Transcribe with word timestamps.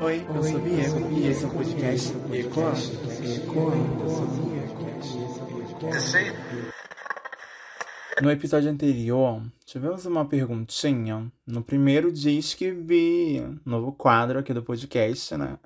Oi, 0.00 0.26
eu 0.28 0.42
sou 0.42 0.60
Diego 0.60 1.12
e 1.12 1.26
esse 1.28 1.44
é 1.44 1.46
o 1.46 1.50
podcast 1.50 2.12
Ecoa. 2.32 2.72
No 8.22 8.30
episódio 8.30 8.70
anterior, 8.70 9.42
tivemos 9.64 10.06
uma 10.06 10.24
perguntinha. 10.24 11.30
No 11.46 11.62
primeiro 11.62 12.12
diz 12.12 12.54
que 12.54 12.70
vi, 12.70 13.42
novo 13.64 13.92
quadro 13.92 14.38
aqui 14.38 14.52
do 14.52 14.62
podcast, 14.62 15.36
né? 15.36 15.58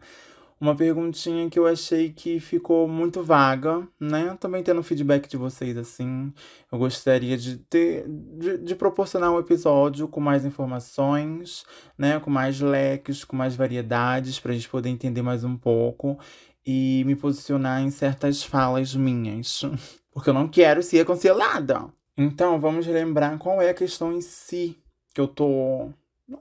Uma 0.61 0.75
perguntinha 0.75 1.49
que 1.49 1.59
eu 1.59 1.67
achei 1.67 2.13
que 2.13 2.41
ficou 2.41 2.89
muito 2.89 3.23
vaga, 3.23 3.87
né? 3.99 4.37
Também 4.41 4.63
tendo 4.63 4.83
feedback 4.83 5.29
de 5.29 5.37
vocês 5.37 5.77
assim. 5.77 6.33
Eu 6.71 6.79
gostaria 6.79 7.37
de 7.37 7.59
ter 7.59 8.05
de, 8.09 8.59
de, 8.59 8.75
proporcionar 8.75 9.33
um 9.33 9.39
episódio 9.39 10.09
com 10.09 10.21
mais 10.21 10.45
informações, 10.45 11.65
né? 11.97 12.19
Com 12.19 12.31
mais 12.31 12.61
leques, 12.61 13.25
com 13.25 13.37
mais 13.37 13.55
variedades, 13.55 14.41
para 14.41 14.53
a 14.53 14.55
gente 14.55 14.69
poder 14.69 14.89
entender 14.89 15.23
mais 15.23 15.45
um 15.45 15.57
pouco 15.57 16.19
e 16.67 17.03
me 17.07 17.15
posicionar 17.15 17.81
em 17.83 17.91
certas 17.91 18.43
falas 18.43 18.95
minhas. 18.95 19.63
Porque 20.13 20.31
eu 20.31 20.35
não 20.35 20.49
quero 20.49 20.83
ser 20.83 21.07
cancelada. 21.07 21.87
Então, 22.17 22.59
vamos 22.59 22.85
lembrar 22.87 23.39
qual 23.39 23.63
é 23.63 23.71
a 23.71 23.75
questão 23.75 24.13
em 24.13 24.21
si 24.21 24.77
que 25.15 25.21
eu 25.21 25.29
tô 25.29 25.91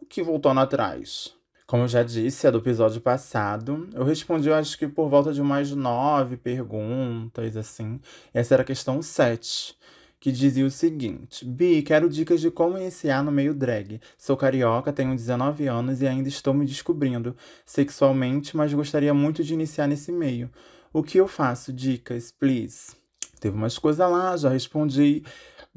que 0.10 0.24
voltando 0.24 0.60
atrás. 0.60 1.37
Como 1.68 1.84
eu 1.84 1.88
já 1.90 2.02
disse, 2.02 2.48
é 2.48 2.52
do 2.52 2.60
episódio 2.60 3.02
passado. 3.02 3.90
Eu 3.94 4.06
respondi, 4.06 4.48
eu 4.48 4.56
acho 4.56 4.78
que 4.78 4.88
por 4.88 5.10
volta 5.10 5.34
de 5.34 5.42
mais 5.42 5.70
nove 5.72 6.38
perguntas, 6.38 7.58
assim. 7.58 8.00
Essa 8.34 8.56
era 8.56 8.64
a 8.64 8.66
questão 8.66 9.02
7, 9.02 9.76
que 10.18 10.32
dizia 10.32 10.66
o 10.66 10.72
seguinte: 10.72 11.44
Bi, 11.44 11.82
quero 11.82 12.08
dicas 12.08 12.40
de 12.40 12.50
como 12.50 12.78
iniciar 12.78 13.22
no 13.22 13.34
meio 13.34 13.54
drag. 13.54 14.00
Sou 14.18 14.38
carioca, 14.38 14.94
tenho 14.94 15.14
19 15.14 15.68
anos 15.68 16.02
e 16.02 16.08
ainda 16.08 16.30
estou 16.30 16.54
me 16.54 16.66
descobrindo 16.66 17.36
sexualmente, 17.66 18.56
mas 18.56 18.74
gostaria 18.74 19.14
muito 19.14 19.44
de 19.44 19.54
iniciar 19.54 19.88
nesse 19.88 20.10
meio. 20.10 20.50
O 20.94 21.04
que 21.04 21.18
eu 21.18 21.28
faço? 21.28 21.74
Dicas, 21.74 22.32
please. 22.32 22.96
Teve 23.42 23.58
umas 23.58 23.78
coisas 23.78 24.10
lá, 24.10 24.38
já 24.38 24.48
respondi 24.48 25.22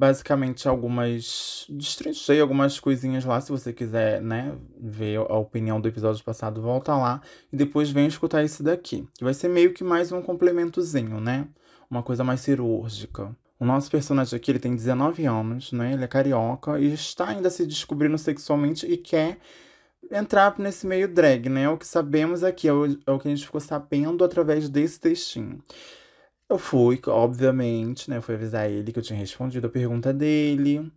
basicamente 0.01 0.67
algumas. 0.67 1.67
Destrinchei 1.69 2.41
algumas 2.41 2.81
coisinhas 2.81 3.23
lá. 3.23 3.39
Se 3.39 3.53
você 3.53 3.71
quiser, 3.71 4.23
né, 4.23 4.57
ver 4.81 5.19
a 5.19 5.37
opinião 5.37 5.79
do 5.79 5.89
episódio 5.89 6.25
passado, 6.25 6.63
volta 6.63 6.97
lá 6.97 7.21
e 7.53 7.57
depois 7.57 7.91
vem 7.91 8.07
escutar 8.07 8.43
esse 8.43 8.63
daqui. 8.63 9.07
Que 9.19 9.25
vai 9.25 9.35
ser 9.35 9.49
meio 9.49 9.75
que 9.75 9.85
mais 9.85 10.11
um 10.11 10.23
complementozinho, 10.23 11.21
né? 11.21 11.47
Uma 11.91 12.03
coisa 12.03 12.25
mais 12.25 12.41
cirúrgica. 12.41 13.37
O 13.59 13.67
nosso 13.67 13.91
personagem 13.91 14.35
aqui, 14.35 14.51
ele 14.51 14.59
tem 14.59 14.75
19 14.75 15.27
anos, 15.27 15.71
né? 15.71 15.93
Ele 15.93 16.05
é 16.05 16.09
carioca 16.09 16.81
e 16.81 16.95
está 16.95 17.29
ainda 17.29 17.51
se 17.51 17.67
descobrindo 17.67 18.17
sexualmente 18.17 18.87
e 18.87 18.97
quer 18.97 19.37
entrar 20.11 20.59
nesse 20.59 20.87
meio 20.87 21.13
drag, 21.13 21.51
né? 21.51 21.69
O 21.69 21.77
que 21.77 21.87
sabemos 21.87 22.43
aqui, 22.43 22.67
é 22.67 22.73
o, 22.73 22.87
é 22.87 23.11
o 23.11 23.19
que 23.19 23.29
a 23.29 23.31
gente 23.31 23.45
ficou 23.45 23.61
sabendo 23.61 24.25
através 24.25 24.67
desse 24.71 24.99
textinho. 24.99 25.63
Eu 26.51 26.59
fui, 26.59 27.01
obviamente, 27.07 28.11
né? 28.11 28.17
Eu 28.17 28.23
fui 28.23 28.35
avisar 28.35 28.69
ele 28.69 28.93
que 28.93 28.99
eu 28.99 29.03
tinha 29.03 29.17
respondido 29.17 29.69
a 29.69 29.71
pergunta 29.71 30.13
dele. 30.13 30.93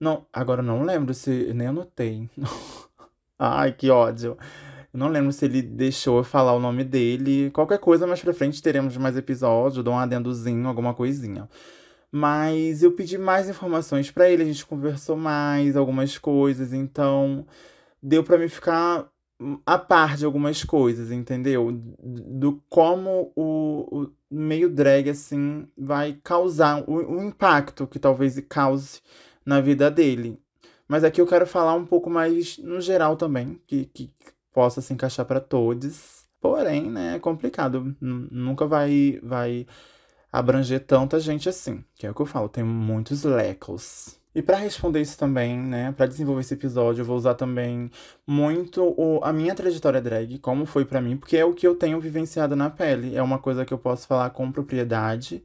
Não, 0.00 0.26
agora 0.32 0.62
não 0.62 0.82
lembro 0.82 1.12
se. 1.12 1.52
Nem 1.52 1.68
anotei. 1.68 2.30
Ai, 3.38 3.72
que 3.72 3.90
ódio. 3.90 4.38
Eu 4.92 4.98
não 4.98 5.08
lembro 5.08 5.30
se 5.30 5.44
ele 5.44 5.60
deixou 5.60 6.18
eu 6.18 6.24
falar 6.24 6.54
o 6.54 6.60
nome 6.60 6.84
dele. 6.84 7.50
Qualquer 7.50 7.78
coisa, 7.78 8.06
mais 8.06 8.22
pra 8.22 8.32
frente 8.32 8.62
teremos 8.62 8.96
mais 8.96 9.14
episódios, 9.14 9.84
dou 9.84 9.92
um 9.92 9.98
adendozinho, 9.98 10.66
alguma 10.66 10.94
coisinha. 10.94 11.48
Mas 12.10 12.82
eu 12.82 12.92
pedi 12.92 13.18
mais 13.18 13.48
informações 13.48 14.10
para 14.10 14.30
ele, 14.30 14.42
a 14.42 14.46
gente 14.46 14.64
conversou 14.66 15.16
mais, 15.16 15.76
algumas 15.76 16.16
coisas, 16.16 16.72
então 16.72 17.46
deu 18.02 18.24
para 18.24 18.38
me 18.38 18.48
ficar 18.48 19.06
a 19.64 19.78
par 19.78 20.16
de 20.16 20.24
algumas 20.24 20.64
coisas, 20.64 21.10
entendeu? 21.10 21.70
Do 21.72 22.62
como 22.68 23.32
o, 23.36 24.02
o 24.02 24.10
meio 24.30 24.68
drag, 24.68 25.10
assim, 25.10 25.66
vai 25.76 26.18
causar 26.22 26.82
o, 26.88 27.18
o, 27.18 27.22
impacto 27.24 27.86
que 27.86 27.98
talvez 27.98 28.40
cause 28.48 29.00
na 29.44 29.60
vida 29.60 29.90
dele. 29.90 30.40
Mas 30.88 31.04
aqui 31.04 31.20
eu 31.20 31.26
quero 31.26 31.46
falar 31.46 31.74
um 31.74 31.86
pouco 31.86 32.10
mais 32.10 32.58
no 32.58 32.80
geral 32.80 33.16
também, 33.16 33.60
que, 33.66 33.86
que 33.86 34.12
possa 34.52 34.80
se 34.80 34.92
encaixar 34.92 35.24
para 35.26 35.40
todos. 35.40 36.24
Porém, 36.40 36.90
né, 36.90 37.16
é 37.16 37.18
complicado. 37.18 37.96
Nunca 38.00 38.66
vai, 38.66 39.20
vai 39.22 39.66
abranger 40.32 40.84
tanta 40.84 41.20
gente 41.20 41.48
assim. 41.48 41.84
Que 41.94 42.06
é 42.06 42.10
o 42.10 42.14
que 42.14 42.22
eu 42.22 42.26
falo, 42.26 42.48
tem 42.48 42.64
muitos 42.64 43.24
lecos. 43.24 44.17
E 44.34 44.42
para 44.42 44.56
responder 44.56 45.00
isso 45.00 45.18
também, 45.18 45.58
né, 45.58 45.90
para 45.92 46.06
desenvolver 46.06 46.42
esse 46.42 46.54
episódio, 46.54 47.00
eu 47.02 47.04
vou 47.06 47.16
usar 47.16 47.34
também 47.34 47.90
muito 48.26 48.82
o, 48.96 49.20
a 49.24 49.32
minha 49.32 49.54
trajetória 49.54 50.00
drag, 50.00 50.38
como 50.38 50.66
foi 50.66 50.84
para 50.84 51.00
mim, 51.00 51.16
porque 51.16 51.36
é 51.36 51.44
o 51.44 51.54
que 51.54 51.66
eu 51.66 51.74
tenho 51.74 52.00
vivenciado 52.00 52.54
na 52.54 52.70
pele. 52.70 53.16
É 53.16 53.22
uma 53.22 53.38
coisa 53.38 53.64
que 53.64 53.72
eu 53.72 53.78
posso 53.78 54.06
falar 54.06 54.30
com 54.30 54.52
propriedade 54.52 55.42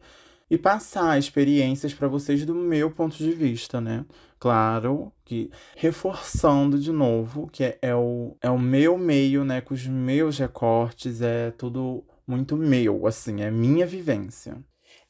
e 0.50 0.58
passar 0.58 1.18
experiências 1.18 1.94
para 1.94 2.08
vocês 2.08 2.46
do 2.46 2.54
meu 2.54 2.92
ponto 2.92 3.18
de 3.18 3.32
vista, 3.32 3.82
né? 3.82 4.06
Claro 4.40 5.12
que 5.26 5.50
reforçando 5.76 6.78
de 6.78 6.92
novo 6.92 7.50
que 7.52 7.64
é, 7.64 7.80
é, 7.82 7.96
o, 7.96 8.36
é 8.42 8.50
o 8.50 8.60
meu 8.60 8.98
meio, 8.98 9.44
né? 9.46 9.62
Com 9.62 9.74
os 9.74 9.88
meus 9.88 10.38
recortes, 10.38 11.22
é 11.22 11.52
tudo 11.52 12.04
muito 12.28 12.56
meu, 12.58 13.08
assim, 13.08 13.42
é 13.42 13.50
minha 13.50 13.86
vivência. 13.86 14.58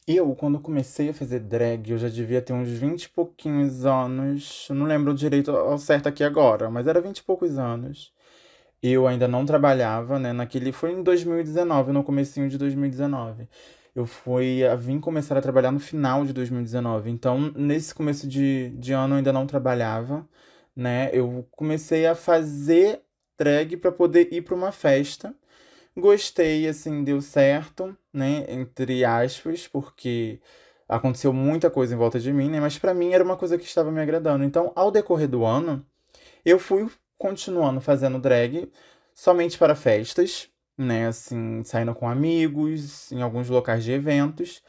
Eu, 0.06 0.34
quando 0.34 0.60
comecei 0.60 1.08
a 1.08 1.14
fazer 1.14 1.40
drag, 1.40 1.90
eu 1.90 1.96
já 1.98 2.08
devia 2.10 2.42
ter 2.42 2.52
uns 2.52 2.68
20 2.68 3.04
e 3.04 3.08
pouquinhos 3.08 3.86
anos. 3.86 4.66
Eu 4.68 4.76
não 4.76 4.84
lembro 4.86 5.14
direito 5.14 5.50
ao 5.50 5.78
certo 5.78 6.08
aqui 6.08 6.22
agora, 6.22 6.70
mas 6.70 6.86
era 6.86 7.00
20 7.00 7.18
e 7.18 7.22
poucos 7.22 7.56
anos. 7.58 8.12
Eu 8.82 9.06
ainda 9.08 9.28
não 9.28 9.46
trabalhava, 9.46 10.18
né? 10.18 10.32
Naquele. 10.32 10.72
Foi 10.72 10.92
em 10.92 11.02
2019, 11.02 11.92
no 11.92 12.04
comecinho 12.04 12.48
de 12.50 12.58
2019. 12.58 13.48
Eu 13.94 14.06
fui 14.06 14.64
a 14.66 14.76
vim 14.76 15.00
começar 15.00 15.36
a 15.38 15.42
trabalhar 15.42 15.72
no 15.72 15.80
final 15.80 16.24
de 16.26 16.32
2019. 16.34 17.10
Então, 17.10 17.52
nesse 17.56 17.94
começo 17.94 18.28
de, 18.28 18.70
de 18.78 18.92
ano 18.92 19.14
eu 19.14 19.18
ainda 19.18 19.32
não 19.32 19.46
trabalhava, 19.46 20.28
né? 20.76 21.10
Eu 21.14 21.46
comecei 21.52 22.06
a 22.06 22.14
fazer 22.14 23.02
drag 23.38 23.76
para 23.78 23.92
poder 23.92 24.28
ir 24.32 24.42
para 24.42 24.54
uma 24.54 24.72
festa. 24.72 25.34
Gostei, 25.96 26.66
assim, 26.68 27.04
deu 27.04 27.20
certo, 27.20 27.96
né? 28.12 28.44
Entre 28.48 29.04
aspas, 29.04 29.68
porque 29.68 30.40
aconteceu 30.88 31.32
muita 31.32 31.70
coisa 31.70 31.94
em 31.94 31.98
volta 31.98 32.18
de 32.18 32.32
mim, 32.32 32.50
né? 32.50 32.60
Mas 32.60 32.78
para 32.78 32.92
mim 32.92 33.12
era 33.12 33.22
uma 33.22 33.36
coisa 33.36 33.56
que 33.56 33.64
estava 33.64 33.92
me 33.92 34.00
agradando. 34.00 34.44
Então, 34.44 34.72
ao 34.74 34.90
decorrer 34.90 35.28
do 35.28 35.44
ano, 35.44 35.86
eu 36.44 36.58
fui 36.58 36.88
continuando 37.18 37.80
fazendo 37.80 38.18
drag 38.18 38.70
somente 39.14 39.58
para 39.58 39.76
festas, 39.76 40.48
né? 40.76 41.06
Assim, 41.08 41.62
saindo 41.64 41.94
com 41.94 42.08
amigos, 42.08 43.12
em 43.12 43.22
alguns 43.22 43.48
locais 43.48 43.84
de 43.84 43.92
eventos, 43.92 44.62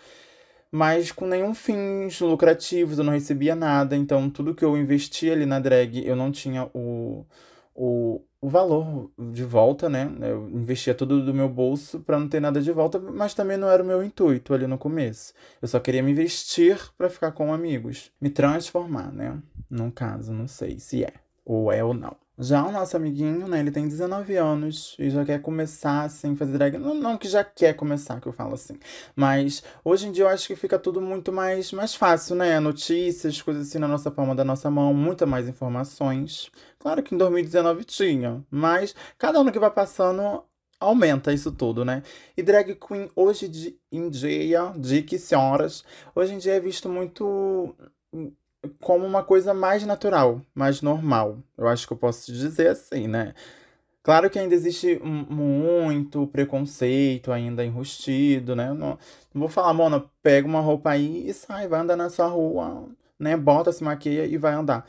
mas 0.72 1.12
com 1.12 1.26
nenhum 1.28 1.54
fins 1.56 2.20
lucrativos, 2.22 2.98
eu 2.98 3.04
não 3.04 3.14
recebia 3.14 3.56
nada. 3.56 3.96
Então, 3.96 4.30
tudo 4.30 4.56
que 4.56 4.66
eu 4.66 4.78
investia 4.78 5.34
ali 5.34 5.46
na 5.46 5.60
drag, 5.60 6.06
eu 6.06 6.16
não 6.16 6.32
tinha 6.32 6.70
o, 6.74 7.26
o, 7.74 8.22
o 8.46 8.50
valor 8.50 9.10
de 9.18 9.44
volta, 9.44 9.90
né? 9.90 10.08
Eu 10.22 10.48
investia 10.50 10.94
tudo 10.94 11.26
do 11.26 11.34
meu 11.34 11.50
bolso 11.50 12.00
para 12.02 12.20
não 12.20 12.30
ter 12.30 12.40
nada 12.40 12.62
de 12.62 12.72
volta, 12.72 13.00
mas 13.00 13.34
também 13.34 13.58
não 13.58 13.68
era 13.68 13.82
o 13.82 13.86
meu 13.86 14.04
intuito 14.04 14.54
ali 14.54 14.68
no 14.68 14.78
começo. 14.78 15.34
Eu 15.60 15.68
só 15.68 15.80
queria 15.80 16.04
me 16.04 16.12
investir 16.12 16.80
para 16.96 17.10
ficar 17.10 17.32
com 17.32 17.52
amigos, 17.52 18.12
me 18.22 18.30
transformar, 18.30 19.12
né? 19.12 19.42
Num 19.68 19.90
caso, 19.90 20.32
não 20.32 20.48
sei 20.48 20.78
se 20.78 21.04
é 21.04 21.14
ou 21.44 21.72
é 21.72 21.84
ou 21.84 21.92
não. 21.92 22.16
Já 22.38 22.66
o 22.66 22.72
nosso 22.72 22.98
amiguinho, 22.98 23.48
né, 23.48 23.60
ele 23.60 23.72
tem 23.72 23.88
19 23.88 24.36
anos 24.36 24.96
e 25.00 25.10
já 25.10 25.24
quer 25.24 25.42
começar, 25.42 26.04
assim, 26.04 26.36
fazer 26.36 26.54
drag. 26.58 26.78
Não, 26.78 26.94
não 26.94 27.18
que 27.18 27.30
já 27.30 27.44
quer 27.44 27.74
começar, 27.76 28.20
que 28.20 28.28
eu 28.28 28.34
falo 28.34 28.56
assim. 28.56 28.78
Mas 29.16 29.64
hoje 29.84 30.08
em 30.08 30.12
dia 30.12 30.26
eu 30.26 30.28
acho 30.28 30.48
que 30.48 30.56
fica 30.56 30.78
tudo 30.78 31.00
muito 31.02 31.32
mais, 31.32 31.72
mais 31.72 31.96
fácil, 31.96 32.36
né? 32.36 32.60
Notícias, 32.60 33.42
coisas 33.42 33.68
assim 33.68 33.80
na 33.80 33.88
nossa 33.88 34.12
palma 34.12 34.36
da 34.36 34.44
nossa 34.44 34.70
mão, 34.70 34.94
muita 34.94 35.26
mais 35.26 35.48
informações. 35.48 36.52
Claro 36.78 37.02
que 37.02 37.16
em 37.16 37.18
2019 37.18 37.86
tinha, 37.86 38.46
mas 38.52 38.94
cada 39.18 39.40
ano 39.40 39.52
que 39.52 39.60
vai 39.60 39.72
passando 39.72 40.44
aumenta 40.80 41.34
isso 41.34 41.52
tudo, 41.52 41.86
né? 41.86 42.04
E 42.36 42.44
drag 42.44 42.76
queen 42.76 43.10
hoje 43.16 43.46
em 43.92 44.10
dia, 44.10 44.74
de 44.78 45.02
que 45.04 45.18
senhoras, 45.18 45.84
hoje 46.14 46.34
em 46.34 46.38
dia 46.38 46.54
é 46.56 46.60
visto 46.60 46.90
muito 46.90 47.76
como 48.82 49.06
uma 49.06 49.24
coisa 49.24 49.54
mais 49.54 49.86
natural, 49.86 50.42
mais 50.54 50.82
normal. 50.82 51.38
Eu 51.58 51.68
acho 51.68 51.88
que 51.88 51.94
eu 51.94 51.98
posso 51.98 52.32
dizer 52.32 52.68
assim, 52.68 53.08
né? 53.08 53.34
Claro 54.04 54.30
que 54.30 54.38
ainda 54.38 54.54
existe 54.54 55.00
muito 55.04 56.28
preconceito 56.28 57.32
ainda 57.32 57.66
enrustido, 57.66 58.56
né? 58.56 58.68
Não, 58.72 59.00
não 59.34 59.42
vou 59.42 59.50
falar, 59.50 59.74
Mona, 59.74 60.06
pega 60.22 60.48
uma 60.48 60.62
roupa 60.62 60.92
aí 60.92 61.28
e 61.28 61.34
sai, 61.34 61.68
vai 61.68 61.80
andar 61.80 61.96
na 61.96 62.10
sua 62.10 62.28
rua, 62.28 62.88
né? 63.20 63.36
Bota, 63.36 63.72
se 63.72 63.84
maquia 63.84 64.26
e 64.26 64.38
vai 64.38 64.54
andar 64.54 64.86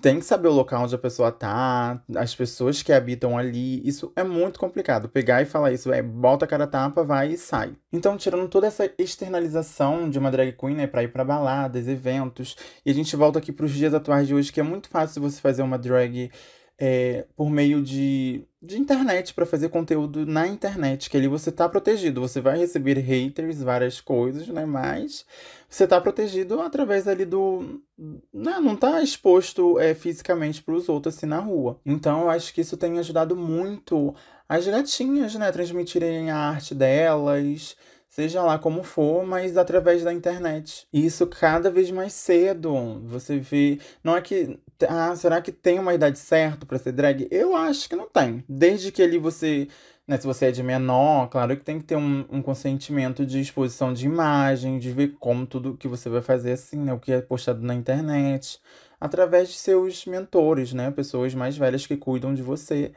tem 0.00 0.18
que 0.18 0.24
saber 0.24 0.48
o 0.48 0.52
local 0.52 0.84
onde 0.84 0.94
a 0.94 0.98
pessoa 0.98 1.32
tá, 1.32 2.02
as 2.16 2.34
pessoas 2.34 2.82
que 2.82 2.92
habitam 2.92 3.36
ali. 3.36 3.86
Isso 3.86 4.12
é 4.14 4.22
muito 4.22 4.58
complicado. 4.58 5.08
Pegar 5.08 5.42
e 5.42 5.46
falar 5.46 5.72
isso, 5.72 5.92
é 5.92 6.02
bota 6.02 6.44
a 6.44 6.48
cara 6.48 6.66
tapa, 6.66 7.02
vai 7.02 7.32
e 7.32 7.38
sai. 7.38 7.74
Então, 7.92 8.16
tirando 8.16 8.48
toda 8.48 8.66
essa 8.66 8.90
externalização 8.98 10.08
de 10.08 10.18
uma 10.18 10.30
drag 10.30 10.52
queen, 10.52 10.76
né, 10.76 10.86
pra 10.86 11.02
ir 11.02 11.08
pra 11.08 11.24
baladas, 11.24 11.88
eventos, 11.88 12.56
e 12.84 12.90
a 12.90 12.94
gente 12.94 13.16
volta 13.16 13.38
aqui 13.38 13.52
pros 13.52 13.72
dias 13.72 13.94
atuais 13.94 14.28
de 14.28 14.34
hoje, 14.34 14.52
que 14.52 14.60
é 14.60 14.64
muito 14.64 14.88
fácil 14.88 15.20
você 15.22 15.40
fazer 15.40 15.62
uma 15.62 15.78
drag 15.78 16.30
é, 16.82 17.26
por 17.36 17.50
meio 17.50 17.82
de, 17.82 18.42
de 18.62 18.78
internet, 18.78 19.34
para 19.34 19.44
fazer 19.44 19.68
conteúdo 19.68 20.24
na 20.24 20.46
internet, 20.46 21.10
que 21.10 21.16
ali 21.18 21.28
você 21.28 21.52
tá 21.52 21.68
protegido. 21.68 22.22
Você 22.22 22.40
vai 22.40 22.56
receber 22.56 22.98
haters, 22.98 23.62
várias 23.62 24.00
coisas, 24.00 24.48
né? 24.48 24.64
Mas 24.64 25.26
você 25.68 25.86
tá 25.86 26.00
protegido 26.00 26.58
através 26.62 27.06
ali 27.06 27.26
do. 27.26 27.82
Né? 28.32 28.58
Não 28.60 28.74
tá 28.74 29.02
exposto 29.02 29.78
é, 29.78 29.94
fisicamente 29.94 30.62
para 30.62 30.74
os 30.74 30.88
outros 30.88 31.14
assim 31.14 31.26
na 31.26 31.38
rua. 31.38 31.78
Então 31.84 32.22
eu 32.22 32.30
acho 32.30 32.54
que 32.54 32.62
isso 32.62 32.78
tem 32.78 32.98
ajudado 32.98 33.36
muito 33.36 34.14
as 34.48 34.66
gatinhas, 34.66 35.34
né? 35.34 35.52
Transmitirem 35.52 36.30
a 36.30 36.36
arte 36.38 36.74
delas 36.74 37.76
seja 38.10 38.42
lá 38.42 38.58
como 38.58 38.82
for, 38.82 39.24
mas 39.24 39.56
através 39.56 40.02
da 40.02 40.12
internet. 40.12 40.86
E 40.92 41.06
isso 41.06 41.26
cada 41.26 41.70
vez 41.70 41.90
mais 41.90 42.12
cedo. 42.12 43.00
Você 43.06 43.38
vê. 43.38 43.78
Não 44.04 44.16
é 44.16 44.20
que. 44.20 44.58
Ah, 44.88 45.14
será 45.14 45.40
que 45.40 45.52
tem 45.52 45.78
uma 45.78 45.94
idade 45.94 46.18
certa 46.18 46.66
para 46.66 46.78
ser 46.78 46.92
drag? 46.92 47.28
Eu 47.30 47.56
acho 47.56 47.88
que 47.88 47.96
não 47.96 48.08
tem. 48.08 48.44
Desde 48.48 48.92
que 48.92 49.02
ali 49.02 49.16
você. 49.16 49.68
Né, 50.06 50.18
se 50.18 50.26
você 50.26 50.46
é 50.46 50.50
de 50.50 50.62
menor, 50.62 51.28
claro 51.28 51.56
que 51.56 51.62
tem 51.62 51.78
que 51.78 51.84
ter 51.84 51.94
um, 51.94 52.26
um 52.30 52.42
consentimento 52.42 53.24
de 53.24 53.40
exposição 53.40 53.92
de 53.92 54.06
imagem, 54.06 54.80
de 54.80 54.90
ver 54.90 55.14
como 55.20 55.46
tudo 55.46 55.76
que 55.76 55.86
você 55.86 56.08
vai 56.08 56.20
fazer 56.20 56.52
assim, 56.52 56.78
né? 56.78 56.92
O 56.92 56.98
que 56.98 57.12
é 57.12 57.20
postado 57.20 57.62
na 57.62 57.74
internet. 57.74 58.60
Através 59.00 59.48
de 59.48 59.54
seus 59.54 60.04
mentores, 60.06 60.72
né? 60.72 60.90
Pessoas 60.90 61.32
mais 61.34 61.56
velhas 61.56 61.86
que 61.86 61.96
cuidam 61.96 62.34
de 62.34 62.42
você. 62.42 62.92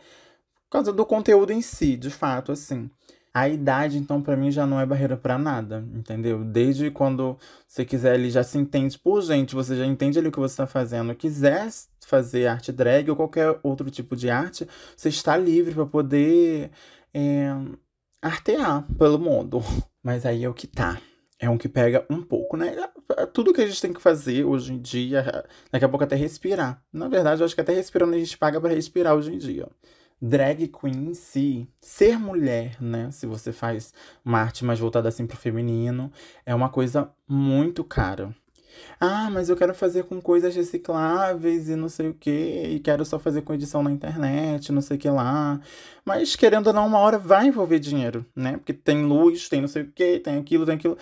Por 0.66 0.72
causa 0.72 0.92
do 0.92 1.06
conteúdo 1.06 1.54
em 1.54 1.62
si, 1.62 1.96
de 1.96 2.10
fato, 2.10 2.52
assim. 2.52 2.90
A 3.34 3.50
idade, 3.50 3.98
então, 3.98 4.22
para 4.22 4.38
mim 4.38 4.52
já 4.52 4.68
não 4.68 4.80
é 4.80 4.86
barreira 4.86 5.18
para 5.18 5.40
nada, 5.40 5.84
entendeu? 5.96 6.44
Desde 6.44 6.92
quando 6.92 7.36
você 7.68 7.84
quiser, 7.84 8.14
ele 8.14 8.30
já 8.30 8.44
se 8.44 8.60
entende 8.60 9.00
por 9.00 9.24
gente, 9.24 9.56
você 9.56 9.76
já 9.76 9.88
entende 9.88 10.20
ali 10.20 10.28
o 10.28 10.32
que 10.32 10.40
você 10.40 10.54
está 10.54 10.68
fazendo, 10.68 11.16
quiser 11.16 11.68
fazer 12.06 12.46
arte 12.46 12.72
drag 12.72 13.10
ou 13.10 13.16
qualquer 13.16 13.60
outro 13.64 13.90
tipo 13.90 14.16
de 14.16 14.30
arte, 14.30 14.68
você 14.96 15.10
está 15.10 15.36
livre 15.36 15.74
para 15.74 15.86
poder 15.88 16.70
é, 17.12 17.50
artear 18.22 18.86
pelo 19.00 19.18
mundo. 19.18 19.62
Mas 20.04 20.28
aí 20.28 20.44
é 20.44 20.50
o 20.50 20.54
que 20.54 20.68
tá. 20.68 21.02
É 21.40 21.50
um 21.50 21.58
que 21.58 21.68
pega 21.68 22.06
um 22.12 22.22
pouco, 22.22 22.56
né? 22.56 22.76
É, 23.18 23.24
é 23.24 23.26
tudo 23.26 23.52
que 23.52 23.62
a 23.62 23.66
gente 23.66 23.82
tem 23.82 23.94
que 23.94 24.02
fazer 24.02 24.46
hoje 24.46 24.74
em 24.74 24.80
dia, 24.80 25.44
daqui 25.72 25.84
a 25.84 25.90
pouco 25.90 26.04
até 26.04 26.16
respirar. 26.16 26.84
Na 26.94 27.08
verdade, 27.08 27.42
eu 27.42 27.46
acho 27.46 27.56
que 27.56 27.62
até 27.62 27.74
respirando 27.74 28.14
a 28.14 28.20
gente 28.20 28.38
paga 28.38 28.62
para 28.62 28.76
respirar 28.76 29.16
hoje 29.16 29.34
em 29.34 29.40
dia 29.40 29.68
drag 30.26 30.70
queen 30.70 31.10
em 31.10 31.14
si, 31.14 31.68
ser 31.82 32.18
mulher, 32.18 32.82
né? 32.82 33.12
Se 33.12 33.26
você 33.28 33.52
faz 33.52 33.94
uma 34.24 34.40
arte 34.40 34.64
mais 34.64 34.80
voltada 34.80 35.10
assim 35.10 35.28
pro 35.28 35.36
feminino, 35.36 36.10
é 36.46 36.56
uma 36.56 36.70
coisa 36.70 37.12
muito 37.28 37.84
cara. 37.84 38.34
Ah, 39.00 39.30
mas 39.30 39.50
eu 39.50 39.56
quero 39.56 39.74
fazer 39.74 40.04
com 40.04 40.22
coisas 40.22 40.56
recicláveis 40.56 41.70
e 41.70 41.76
não 41.76 41.90
sei 41.90 42.10
o 42.10 42.14
que, 42.14 42.30
e 42.30 42.80
quero 42.80 43.04
só 43.06 43.20
fazer 43.20 43.42
com 43.42 43.54
edição 43.54 43.84
na 43.84 43.92
internet, 43.92 44.72
não 44.72 44.82
sei 44.82 44.98
o 44.98 45.00
que 45.00 45.10
lá. 45.10 45.60
Mas 46.06 46.36
querendo 46.36 46.68
ou 46.68 46.74
não, 46.74 46.88
uma 46.88 47.00
hora 47.00 47.18
vai 47.18 47.48
envolver 47.48 47.80
dinheiro, 47.80 48.26
né? 48.36 48.54
Porque 48.54 48.74
tem 48.74 49.04
luz, 49.04 49.50
tem 49.50 49.62
não 49.62 49.68
sei 49.68 49.84
o 49.84 49.92
que, 49.92 50.20
tem 50.20 50.38
aquilo, 50.38 50.66
tem 50.66 50.76
aquilo. 50.76 50.98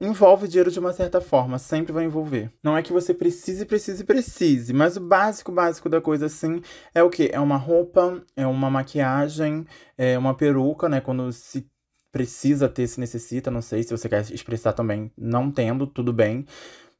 Envolve 0.00 0.48
dinheiro 0.48 0.70
de 0.70 0.78
uma 0.78 0.92
certa 0.92 1.20
forma, 1.20 1.58
sempre 1.58 1.92
vai 1.92 2.04
envolver. 2.04 2.52
Não 2.62 2.76
é 2.76 2.82
que 2.82 2.92
você 2.92 3.14
precise, 3.14 3.64
precise, 3.64 4.04
precise, 4.04 4.72
mas 4.72 4.96
o 4.96 5.00
básico, 5.00 5.52
básico 5.52 5.88
da 5.88 6.00
coisa 6.00 6.26
assim 6.26 6.60
é 6.94 7.02
o 7.02 7.10
que? 7.10 7.30
É 7.32 7.40
uma 7.40 7.56
roupa, 7.56 8.22
é 8.36 8.46
uma 8.46 8.70
maquiagem, 8.70 9.66
é 9.96 10.18
uma 10.18 10.34
peruca, 10.34 10.88
né? 10.88 11.00
Quando 11.00 11.32
se 11.32 11.66
precisa 12.12 12.68
ter, 12.68 12.86
se 12.86 12.98
necessita, 13.00 13.50
não 13.50 13.62
sei 13.62 13.82
se 13.82 13.96
você 13.96 14.08
quer 14.08 14.30
expressar 14.32 14.72
também, 14.72 15.10
não 15.16 15.50
tendo, 15.50 15.86
tudo 15.86 16.12
bem. 16.12 16.44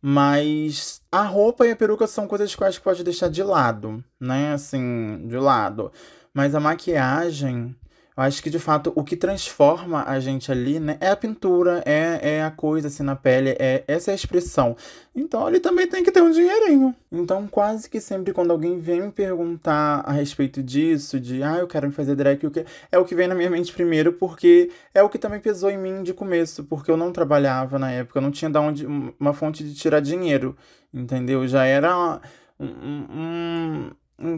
Mas 0.02 1.02
a 1.12 1.22
roupa 1.22 1.66
e 1.66 1.72
a 1.72 1.76
peruca 1.76 2.06
são 2.06 2.26
coisas 2.26 2.54
que 2.54 2.62
eu 2.62 2.66
acho 2.66 2.78
que 2.78 2.84
pode 2.84 3.04
deixar 3.04 3.28
de 3.28 3.42
lado, 3.42 4.02
né? 4.18 4.52
Assim, 4.52 5.26
de 5.28 5.36
lado. 5.36 5.92
Mas 6.32 6.54
a 6.54 6.60
maquiagem, 6.60 7.76
eu 8.20 8.26
acho 8.26 8.42
que 8.42 8.50
de 8.50 8.58
fato 8.58 8.92
o 8.94 9.02
que 9.02 9.16
transforma 9.16 10.04
a 10.06 10.20
gente 10.20 10.52
ali, 10.52 10.78
né, 10.78 10.98
é 11.00 11.08
a 11.08 11.16
pintura, 11.16 11.82
é, 11.86 12.36
é 12.36 12.42
a 12.42 12.50
coisa 12.50 12.88
assim 12.88 13.02
na 13.02 13.16
pele, 13.16 13.56
é 13.58 13.82
essa 13.88 14.10
é 14.10 14.12
a 14.12 14.14
expressão. 14.14 14.76
Então 15.16 15.48
ele 15.48 15.58
também 15.58 15.86
tem 15.86 16.04
que 16.04 16.12
ter 16.12 16.20
um 16.20 16.30
dinheirinho. 16.30 16.94
Então 17.10 17.46
quase 17.46 17.88
que 17.88 17.98
sempre 17.98 18.34
quando 18.34 18.50
alguém 18.50 18.78
vem 18.78 19.00
me 19.00 19.10
perguntar 19.10 20.02
a 20.04 20.12
respeito 20.12 20.62
disso, 20.62 21.18
de 21.18 21.42
ah, 21.42 21.56
eu 21.60 21.66
quero 21.66 21.86
me 21.86 21.94
fazer 21.94 22.14
drag, 22.14 22.46
o 22.46 22.50
que 22.50 22.66
é 22.92 22.98
o 22.98 23.06
que 23.06 23.14
vem 23.14 23.26
na 23.26 23.34
minha 23.34 23.48
mente 23.48 23.72
primeiro, 23.72 24.12
porque 24.12 24.70
é 24.92 25.02
o 25.02 25.08
que 25.08 25.18
também 25.18 25.40
pesou 25.40 25.70
em 25.70 25.78
mim 25.78 26.02
de 26.02 26.12
começo, 26.12 26.62
porque 26.64 26.90
eu 26.90 26.98
não 26.98 27.12
trabalhava 27.12 27.78
na 27.78 27.90
época, 27.90 28.18
eu 28.18 28.22
não 28.22 28.30
tinha 28.30 28.50
da 28.50 28.60
onde 28.60 28.84
uma 29.18 29.32
fonte 29.32 29.64
de 29.64 29.74
tirar 29.74 30.00
dinheiro, 30.00 30.54
entendeu? 30.92 31.48
Já 31.48 31.64
era 31.64 32.20
um, 32.58 32.66
um 32.66 33.90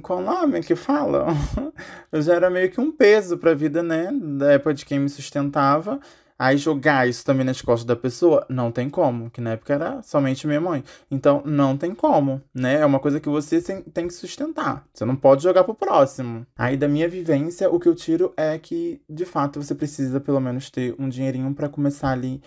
qual 0.03 0.21
nome 0.21 0.63
que 0.63 0.77
fala? 0.77 1.27
eu 2.11 2.23
já 2.23 2.35
era 2.35 2.51
meio 2.51 2.71
que 2.71 2.81
um 2.81 2.93
peso 2.93 3.37
pra 3.39 3.55
vida, 3.55 3.83
né? 3.83 4.11
Da 4.13 4.53
época 4.53 4.75
de 4.75 4.85
quem 4.85 4.99
me 4.99 5.09
sustentava. 5.09 6.01
Aí 6.39 6.57
jogar 6.57 7.09
isso 7.09 7.25
também 7.25 7.45
nas 7.45 7.63
costas 7.63 7.85
da 7.85 7.95
pessoa, 7.95 8.45
não 8.49 8.73
tem 8.73 8.91
como, 8.91 9.31
que 9.31 9.41
na 9.41 9.51
época 9.53 9.75
era 9.75 10.03
somente 10.03 10.45
minha 10.45 10.61
mãe. 10.61 10.83
Então, 11.09 11.41
não 11.45 11.77
tem 11.77 11.95
como, 11.95 12.43
né? 12.53 12.81
É 12.81 12.85
uma 12.85 12.99
coisa 12.99 13.21
que 13.21 13.29
você 13.29 13.63
tem 13.63 14.09
que 14.09 14.13
sustentar. 14.13 14.85
Você 14.93 15.05
não 15.05 15.15
pode 15.15 15.45
jogar 15.45 15.63
pro 15.63 15.73
próximo. 15.73 16.45
Aí, 16.59 16.77
da 16.77 16.89
minha 16.89 17.09
vivência, 17.09 17.71
o 17.71 17.79
que 17.79 17.89
eu 17.89 17.95
tiro 17.95 18.33
é 18.37 18.59
que, 18.59 19.01
de 19.09 19.25
fato, 19.25 19.63
você 19.63 19.73
precisa 19.73 20.19
pelo 20.19 20.41
menos 20.41 20.69
ter 20.69 20.97
um 20.99 21.09
dinheirinho 21.09 21.55
para 21.55 21.69
começar 21.69 22.11
ali 22.11 22.43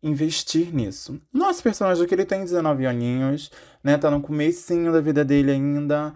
investir 0.00 0.72
nisso. 0.72 1.20
Nosso 1.32 1.60
personagem 1.60 2.04
aqui, 2.04 2.14
ele 2.14 2.24
tem 2.24 2.44
19 2.44 2.86
aninhos, 2.86 3.50
né? 3.82 3.98
Tá 3.98 4.10
no 4.12 4.20
comecinho 4.20 4.92
da 4.92 5.00
vida 5.00 5.24
dele 5.24 5.50
ainda 5.50 6.14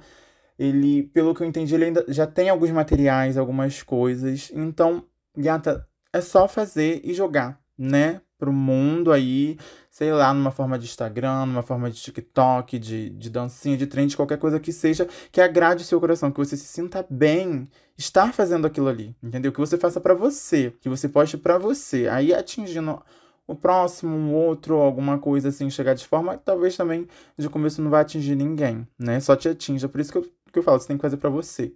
ele, 0.58 1.04
pelo 1.04 1.34
que 1.34 1.42
eu 1.42 1.46
entendi, 1.46 1.74
ele 1.74 1.86
ainda 1.86 2.04
já 2.08 2.26
tem 2.26 2.48
alguns 2.48 2.70
materiais, 2.70 3.36
algumas 3.36 3.82
coisas. 3.82 4.50
Então, 4.54 5.04
gata, 5.36 5.86
é 6.12 6.20
só 6.20 6.46
fazer 6.46 7.00
e 7.04 7.12
jogar, 7.12 7.60
né? 7.76 8.20
Pro 8.38 8.52
mundo 8.52 9.10
aí, 9.10 9.56
sei 9.90 10.12
lá, 10.12 10.32
numa 10.34 10.50
forma 10.50 10.78
de 10.78 10.84
Instagram, 10.84 11.46
numa 11.46 11.62
forma 11.62 11.90
de 11.90 12.00
TikTok, 12.00 12.78
de, 12.78 13.10
de 13.10 13.30
dancinha, 13.30 13.76
de 13.76 13.86
trend, 13.86 14.16
qualquer 14.16 14.38
coisa 14.38 14.60
que 14.60 14.72
seja, 14.72 15.08
que 15.32 15.40
agrade 15.40 15.82
o 15.82 15.86
seu 15.86 16.00
coração, 16.00 16.30
que 16.30 16.38
você 16.38 16.56
se 16.56 16.66
sinta 16.66 17.04
bem 17.08 17.68
estar 17.96 18.32
fazendo 18.32 18.66
aquilo 18.66 18.88
ali, 18.88 19.16
entendeu? 19.22 19.52
Que 19.52 19.60
você 19.60 19.78
faça 19.78 20.00
para 20.00 20.14
você, 20.14 20.74
que 20.80 20.88
você 20.88 21.08
poste 21.08 21.36
para 21.36 21.58
você. 21.58 22.08
Aí 22.08 22.34
atingindo 22.34 23.00
o 23.46 23.54
próximo, 23.54 24.14
um 24.14 24.34
outro, 24.34 24.76
alguma 24.76 25.18
coisa 25.18 25.48
assim, 25.48 25.68
chegar 25.70 25.94
de 25.94 26.06
forma, 26.06 26.38
talvez 26.38 26.76
também 26.76 27.06
de 27.36 27.48
começo 27.48 27.82
não 27.82 27.90
vai 27.90 28.02
atingir 28.02 28.34
ninguém, 28.36 28.86
né? 28.98 29.20
Só 29.20 29.36
te 29.36 29.48
atinja. 29.48 29.88
Por 29.88 30.00
isso 30.00 30.12
que 30.12 30.18
eu 30.18 30.26
que 30.54 30.58
eu 30.60 30.62
falo, 30.62 30.80
você 30.80 30.88
tem 30.88 30.96
que 30.96 31.02
fazer 31.02 31.18
para 31.18 31.28
você. 31.28 31.74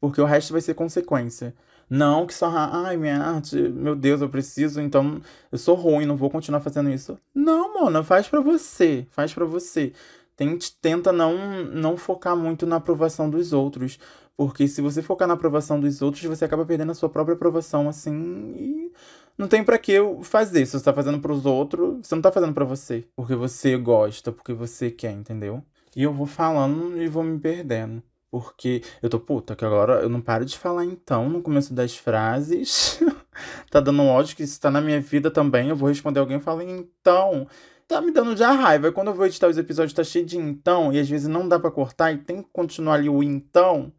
Porque 0.00 0.20
o 0.20 0.24
resto 0.24 0.52
vai 0.52 0.60
ser 0.60 0.74
consequência. 0.74 1.54
Não 1.88 2.24
que 2.24 2.32
só, 2.32 2.48
ai, 2.48 2.96
minha 2.96 3.18
arte, 3.18 3.56
meu 3.56 3.96
Deus, 3.96 4.20
eu 4.20 4.28
preciso, 4.28 4.80
então 4.80 5.20
eu 5.50 5.58
sou 5.58 5.74
ruim, 5.74 6.06
não 6.06 6.16
vou 6.16 6.30
continuar 6.30 6.60
fazendo 6.60 6.88
isso. 6.88 7.18
Não, 7.34 7.82
mano, 7.82 8.04
faz 8.04 8.28
para 8.28 8.40
você, 8.40 9.06
faz 9.10 9.34
para 9.34 9.44
você. 9.44 9.92
Tente, 10.36 10.76
tenta 10.80 11.12
não, 11.12 11.64
não 11.64 11.96
focar 11.96 12.36
muito 12.36 12.64
na 12.64 12.76
aprovação 12.76 13.28
dos 13.28 13.52
outros. 13.52 13.98
Porque 14.36 14.68
se 14.68 14.80
você 14.80 15.02
focar 15.02 15.28
na 15.28 15.34
aprovação 15.34 15.80
dos 15.80 16.00
outros, 16.00 16.24
você 16.24 16.44
acaba 16.44 16.64
perdendo 16.64 16.92
a 16.92 16.94
sua 16.94 17.08
própria 17.10 17.34
aprovação, 17.34 17.88
assim, 17.88 18.54
e 18.56 18.92
não 19.36 19.48
tem 19.48 19.64
para 19.64 19.78
que 19.78 19.98
fazer. 20.22 20.64
Se 20.64 20.78
você 20.78 20.84
tá 20.84 20.94
fazendo 20.94 21.20
pros 21.20 21.44
outros, 21.44 22.06
você 22.06 22.14
não 22.14 22.22
tá 22.22 22.32
fazendo 22.32 22.54
para 22.54 22.64
você. 22.64 23.04
Porque 23.16 23.34
você 23.34 23.76
gosta, 23.76 24.32
porque 24.32 24.52
você 24.52 24.90
quer, 24.90 25.12
entendeu? 25.12 25.62
E 25.94 26.02
eu 26.04 26.12
vou 26.14 26.26
falando 26.26 26.96
e 27.02 27.08
vou 27.08 27.22
me 27.22 27.38
perdendo. 27.38 28.02
Porque 28.30 28.82
eu 29.02 29.10
tô 29.10 29.18
puta, 29.18 29.56
que 29.56 29.64
agora 29.64 30.02
eu 30.02 30.08
não 30.08 30.20
paro 30.20 30.44
de 30.44 30.56
falar 30.56 30.84
então 30.84 31.28
no 31.28 31.42
começo 31.42 31.74
das 31.74 31.96
frases. 31.96 33.00
tá 33.70 33.80
dando 33.80 34.02
ódio 34.04 34.36
que 34.36 34.44
isso 34.44 34.60
tá 34.60 34.70
na 34.70 34.80
minha 34.80 35.00
vida 35.00 35.30
também. 35.30 35.68
Eu 35.68 35.76
vou 35.76 35.88
responder 35.88 36.20
alguém 36.20 36.36
e 36.38 36.40
falo, 36.40 36.62
então. 36.62 37.46
Tá 37.88 38.00
me 38.00 38.12
dando 38.12 38.36
já 38.36 38.52
raiva. 38.52 38.92
Quando 38.92 39.08
eu 39.08 39.14
vou 39.14 39.26
editar 39.26 39.48
os 39.48 39.58
episódios, 39.58 39.92
tá 39.92 40.04
cheio 40.04 40.24
de 40.24 40.38
então. 40.38 40.92
E 40.92 41.00
às 41.00 41.08
vezes 41.08 41.26
não 41.26 41.48
dá 41.48 41.58
para 41.58 41.72
cortar 41.72 42.12
e 42.12 42.18
tem 42.18 42.40
que 42.42 42.48
continuar 42.52 42.94
ali 42.94 43.08
o 43.08 43.20
então. 43.20 43.92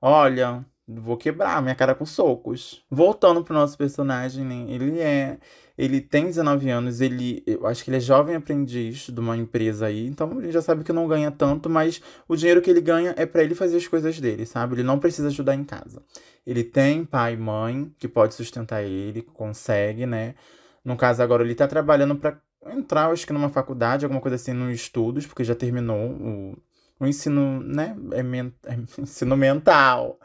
Olha, 0.00 0.64
vou 0.86 1.16
quebrar 1.16 1.62
minha 1.62 1.74
cara 1.74 1.94
com 1.94 2.06
socos. 2.06 2.84
Voltando 2.90 3.42
pro 3.42 3.54
nosso 3.54 3.76
personagem, 3.76 4.44
né? 4.44 4.66
Ele 4.68 5.00
é 5.00 5.38
ele 5.76 6.00
tem 6.00 6.26
19 6.26 6.70
anos, 6.70 7.00
ele, 7.00 7.42
eu 7.44 7.66
acho 7.66 7.82
que 7.82 7.90
ele 7.90 7.96
é 7.96 8.00
jovem 8.00 8.36
aprendiz 8.36 9.08
de 9.08 9.20
uma 9.20 9.36
empresa 9.36 9.86
aí, 9.86 10.06
então 10.06 10.40
ele 10.40 10.52
já 10.52 10.62
sabe 10.62 10.84
que 10.84 10.92
não 10.92 11.08
ganha 11.08 11.32
tanto, 11.32 11.68
mas 11.68 12.00
o 12.28 12.36
dinheiro 12.36 12.62
que 12.62 12.70
ele 12.70 12.80
ganha 12.80 13.12
é 13.16 13.26
para 13.26 13.42
ele 13.42 13.56
fazer 13.56 13.76
as 13.78 13.88
coisas 13.88 14.20
dele, 14.20 14.46
sabe? 14.46 14.76
Ele 14.76 14.82
não 14.84 15.00
precisa 15.00 15.28
ajudar 15.28 15.54
em 15.56 15.64
casa. 15.64 16.00
Ele 16.46 16.62
tem 16.62 17.04
pai 17.04 17.34
e 17.34 17.36
mãe 17.36 17.92
que 17.98 18.06
pode 18.06 18.34
sustentar 18.34 18.84
ele, 18.84 19.22
consegue, 19.22 20.06
né? 20.06 20.36
No 20.84 20.96
caso 20.96 21.22
agora 21.22 21.42
ele 21.42 21.54
tá 21.56 21.66
trabalhando 21.66 22.14
para 22.16 22.38
entrar, 22.66 23.10
acho 23.10 23.26
que 23.26 23.32
numa 23.32 23.48
faculdade, 23.48 24.04
alguma 24.04 24.20
coisa 24.20 24.36
assim, 24.36 24.52
nos 24.52 24.74
estudos, 24.74 25.26
porque 25.26 25.42
já 25.42 25.56
terminou 25.56 26.10
o, 26.10 26.56
o 27.00 27.06
ensino, 27.06 27.60
né? 27.60 27.96
É, 28.12 28.22
men 28.22 28.52
é 28.64 28.76
ensino 29.00 29.36
mental. 29.36 30.20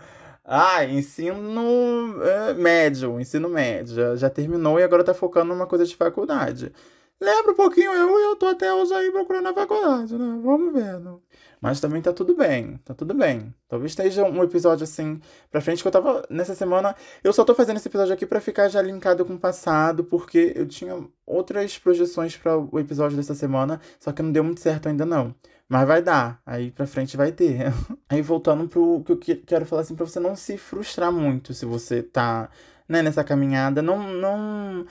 Ah, 0.51 0.83
ensino 0.83 2.23
é, 2.23 2.55
médio, 2.55 3.19
ensino 3.19 3.47
médio. 3.47 4.17
Já, 4.17 4.31
terminou 4.31 4.79
e 4.79 4.83
agora 4.83 5.03
tá 5.03 5.13
focando 5.13 5.53
numa 5.53 5.67
coisa 5.67 5.85
de 5.85 5.95
faculdade. 5.95 6.73
Lembra 7.21 7.51
um 7.51 7.55
pouquinho 7.55 7.91
eu 7.93 8.19
e 8.19 8.23
eu 8.23 8.35
tô 8.35 8.47
até 8.47 8.73
hoje 8.73 8.91
aí 8.91 9.11
procurando 9.11 9.47
a 9.49 9.53
faculdade, 9.53 10.17
né? 10.17 10.39
Vamos 10.41 10.73
vendo. 10.73 11.21
Mas 11.61 11.79
também 11.79 12.01
tá 12.01 12.11
tudo 12.11 12.35
bem, 12.35 12.77
tá 12.83 12.95
tudo 12.95 13.13
bem. 13.13 13.53
Talvez 13.67 13.91
esteja 13.91 14.23
um 14.23 14.41
episódio 14.43 14.85
assim 14.85 15.21
pra 15.51 15.61
frente 15.61 15.83
que 15.83 15.87
eu 15.87 15.91
tava 15.91 16.25
nessa 16.31 16.55
semana. 16.55 16.95
Eu 17.23 17.31
só 17.31 17.45
tô 17.45 17.53
fazendo 17.53 17.77
esse 17.77 17.87
episódio 17.87 18.13
aqui 18.15 18.25
para 18.25 18.41
ficar 18.41 18.69
já 18.69 18.81
linkado 18.81 19.23
com 19.25 19.35
o 19.35 19.39
passado, 19.39 20.03
porque 20.03 20.53
eu 20.55 20.67
tinha 20.67 20.95
outras 21.27 21.77
projeções 21.77 22.35
para 22.35 22.57
o 22.57 22.79
episódio 22.79 23.15
dessa 23.15 23.35
semana, 23.35 23.79
só 23.99 24.11
que 24.11 24.23
não 24.23 24.31
deu 24.31 24.43
muito 24.43 24.61
certo 24.61 24.89
ainda 24.89 25.05
não. 25.05 25.35
Mas 25.69 25.87
vai 25.87 26.01
dar, 26.01 26.41
aí 26.43 26.71
pra 26.71 26.87
frente 26.87 27.15
vai 27.15 27.31
ter. 27.31 27.71
aí 28.09 28.21
voltando 28.23 28.67
pro 28.67 29.03
que 29.03 29.33
eu 29.33 29.41
quero 29.45 29.65
falar 29.67 29.83
assim, 29.83 29.95
pra 29.95 30.05
você 30.05 30.19
não 30.19 30.35
se 30.35 30.57
frustrar 30.57 31.11
muito 31.11 31.53
se 31.53 31.63
você 31.63 32.01
tá 32.01 32.49
né, 32.87 33.03
nessa 33.03 33.23
caminhada. 33.23 33.81
Não, 33.81 34.11
não, 34.11 34.85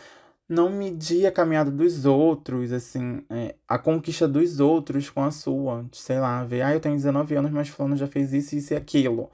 não 0.49 0.71
medir 0.71 1.27
a 1.27 1.33
caminhada 1.33 1.71
dos 1.71 2.07
outros, 2.07 2.73
assim, 2.73 3.25
é, 3.29 3.57
a 3.67 3.77
conquista 3.77 4.29
dos 4.29 4.61
outros 4.61 5.11
com 5.11 5.25
a 5.25 5.33
sua. 5.33 5.85
Sei 5.93 6.21
lá, 6.21 6.45
ver, 6.45 6.63
ah, 6.63 6.73
eu 6.73 6.81
tenho 6.81 6.95
19 6.95 7.35
anos, 7.35 7.51
mas 7.51 7.69
fulano 7.69 7.97
já 7.97 8.07
fez 8.07 8.33
isso, 8.33 8.55
isso 8.57 8.73
e 8.73 8.77
aquilo. 8.77 9.31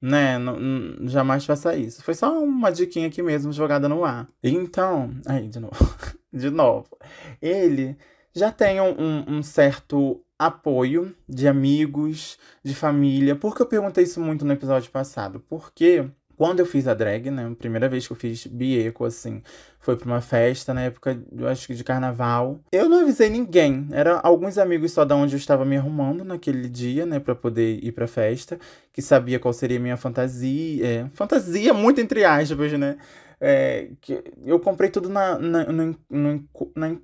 Né, 0.00 0.38
não, 0.38 0.60
não, 0.60 1.08
jamais 1.08 1.44
faça 1.44 1.74
isso. 1.76 2.02
Foi 2.04 2.14
só 2.14 2.38
uma 2.42 2.70
diquinha 2.70 3.08
aqui 3.08 3.22
mesmo, 3.22 3.52
jogada 3.52 3.88
no 3.88 4.04
ar. 4.04 4.28
Então, 4.42 5.10
aí, 5.26 5.48
de 5.48 5.58
novo. 5.58 5.74
de 6.32 6.50
novo. 6.50 6.86
Ele 7.42 7.96
já 8.34 8.52
tem 8.52 8.80
um, 8.80 9.24
um 9.28 9.42
certo 9.42 10.23
apoio 10.38 11.14
de 11.28 11.46
amigos, 11.48 12.38
de 12.62 12.74
família. 12.74 13.36
Por 13.36 13.54
que 13.54 13.62
eu 13.62 13.66
perguntei 13.66 14.04
isso 14.04 14.20
muito 14.20 14.44
no 14.44 14.52
episódio 14.52 14.90
passado? 14.90 15.40
Porque 15.48 16.08
quando 16.36 16.60
eu 16.60 16.66
fiz 16.66 16.88
a 16.88 16.94
drag, 16.94 17.30
né? 17.30 17.46
A 17.46 17.54
primeira 17.54 17.88
vez 17.88 18.06
que 18.06 18.12
eu 18.12 18.16
fiz 18.16 18.46
bieco, 18.46 19.04
assim, 19.04 19.42
foi 19.78 19.96
pra 19.96 20.06
uma 20.06 20.20
festa 20.20 20.74
na 20.74 20.82
época, 20.82 21.18
eu 21.32 21.46
acho 21.48 21.66
que 21.66 21.74
de 21.74 21.84
carnaval. 21.84 22.60
Eu 22.72 22.88
não 22.88 23.00
avisei 23.00 23.30
ninguém. 23.30 23.86
Era 23.92 24.20
alguns 24.20 24.58
amigos 24.58 24.92
só 24.92 25.04
da 25.04 25.14
onde 25.14 25.34
eu 25.34 25.38
estava 25.38 25.64
me 25.64 25.76
arrumando 25.76 26.24
naquele 26.24 26.68
dia, 26.68 27.06
né? 27.06 27.20
Pra 27.20 27.34
poder 27.34 27.78
ir 27.82 27.92
pra 27.92 28.06
festa. 28.06 28.58
Que 28.92 29.00
sabia 29.00 29.38
qual 29.38 29.52
seria 29.52 29.78
a 29.78 29.80
minha 29.80 29.96
fantasia. 29.96 30.86
É, 30.86 31.08
fantasia, 31.12 31.72
muito 31.72 32.00
entre 32.00 32.24
aspas, 32.24 32.72
né? 32.72 32.96
É, 33.40 33.90
que 34.00 34.22
eu 34.44 34.58
comprei 34.58 34.90
tudo 34.90 35.08
na, 35.08 35.38
na, 35.38 35.66
na, 35.70 36.96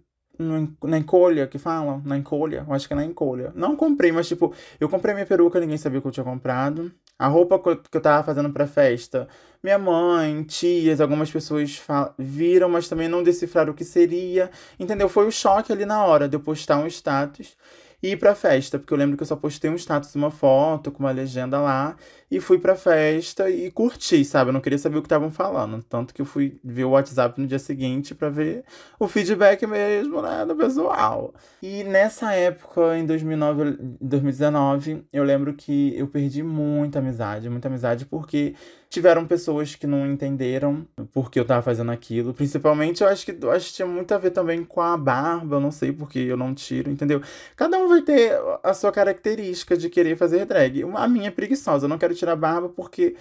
na 0.83 0.99
encolha 0.99 1.47
que 1.47 1.59
fala? 1.59 2.01
Na 2.05 2.17
encolha? 2.17 2.65
Eu 2.67 2.75
acho 2.75 2.87
que 2.87 2.95
é 2.95 2.97
na 2.97 3.05
encolha. 3.05 3.53
Não 3.55 3.77
comprei, 3.77 4.11
mas 4.11 4.27
tipo, 4.27 4.55
eu 4.79 4.89
comprei 4.89 5.15
minha 5.15 5.27
peruca, 5.27 5.61
ninguém 5.61 5.77
sabia 5.77 6.01
que 6.01 6.07
eu 6.07 6.11
tinha 6.11 6.25
comprado. 6.25 6.91
A 7.19 7.27
roupa 7.27 7.59
que 7.59 7.97
eu 7.97 8.01
tava 8.01 8.25
fazendo 8.25 8.51
pra 8.51 8.67
festa, 8.67 9.29
minha 9.63 9.79
mãe, 9.79 10.43
tias, 10.45 11.01
algumas 11.01 11.31
pessoas 11.31 11.83
viram, 12.19 12.69
mas 12.69 12.89
também 12.89 13.09
não 13.09 13.23
decifraram 13.23 13.73
o 13.73 13.77
que 13.77 13.85
seria. 13.85 14.51
Entendeu? 14.79 15.09
Foi 15.09 15.27
o 15.27 15.31
choque 15.31 15.71
ali 15.71 15.85
na 15.85 16.03
hora 16.05 16.27
de 16.27 16.37
eu 16.37 16.41
postar 16.41 16.79
um 16.79 16.87
status 16.87 17.57
e 18.03 18.13
ir 18.13 18.17
pra 18.17 18.35
festa, 18.35 18.79
porque 18.79 18.93
eu 18.95 18.99
lembro 18.99 19.17
que 19.17 19.23
eu 19.23 19.27
só 19.27 19.37
postei 19.37 19.71
um 19.71 19.75
status, 19.75 20.15
uma 20.15 20.31
foto 20.31 20.91
com 20.91 21.01
uma 21.01 21.11
legenda 21.11 21.61
lá, 21.61 21.97
e 22.31 22.39
fui 22.39 22.59
pra 22.59 22.77
festa 22.77 23.51
e 23.51 23.71
curti, 23.71 24.25
sabe? 24.25 24.51
Eu 24.51 24.53
não 24.53 24.61
queria 24.61 24.79
saber 24.79 24.99
o 24.99 25.03
que 25.03 25.07
estavam 25.07 25.31
falando. 25.31 25.83
Tanto 25.83 26.15
que 26.15 26.23
eu 26.23 26.27
fui 26.27 26.61
ver 26.63 26.85
o 26.85 26.91
WhatsApp 26.91 27.41
no 27.41 27.47
dia 27.47 27.59
seguinte 27.59 28.15
para 28.15 28.31
ver 28.31 28.65
o 28.99 29.09
feedback 29.09 29.67
mesmo, 29.67 30.23
né, 30.23 30.47
do 30.47 30.55
pessoal. 30.55 31.35
E 31.61 31.83
nessa 31.83 32.33
época, 32.33 32.97
em 32.97 33.05
2009, 33.05 33.79
2019, 34.01 35.05
eu 35.13 35.25
lembro 35.25 35.55
que 35.55 35.93
eu 35.97 36.07
perdi 36.07 36.43
muita 36.43 37.01
amizade, 37.01 37.51
muita 37.51 37.67
amizade, 37.67 38.07
porque 38.07 38.55
Tiveram 38.91 39.25
pessoas 39.25 39.77
que 39.77 39.87
não 39.87 40.05
entenderam 40.05 40.85
por 41.13 41.31
que 41.31 41.39
eu 41.39 41.45
tava 41.45 41.63
fazendo 41.63 41.93
aquilo. 41.93 42.35
Principalmente, 42.35 43.03
eu 43.03 43.09
acho 43.09 43.25
que, 43.25 43.39
eu 43.41 43.49
acho 43.53 43.69
que 43.69 43.75
tinha 43.75 43.87
muito 43.87 44.13
a 44.13 44.19
ver 44.19 44.33
também 44.33 44.65
com 44.65 44.81
a 44.81 44.97
barba. 44.97 45.57
Eu 45.57 45.61
não 45.61 45.71
sei 45.71 45.93
porque 45.93 46.19
eu 46.19 46.37
não 46.37 46.53
tiro, 46.53 46.91
entendeu? 46.91 47.23
Cada 47.55 47.79
um 47.79 47.87
vai 47.87 48.03
ter 48.03 48.37
a 48.65 48.75
sua 48.75 48.91
característica 48.91 49.77
de 49.77 49.89
querer 49.89 50.17
fazer 50.17 50.45
drag. 50.45 50.83
A 50.97 51.07
minha 51.07 51.29
é 51.29 51.31
preguiçosa. 51.31 51.85
Eu 51.85 51.89
não 51.89 51.99
quero 51.99 52.17
tirar 52.21 52.37
barba 52.37 52.69
porque 52.69 53.17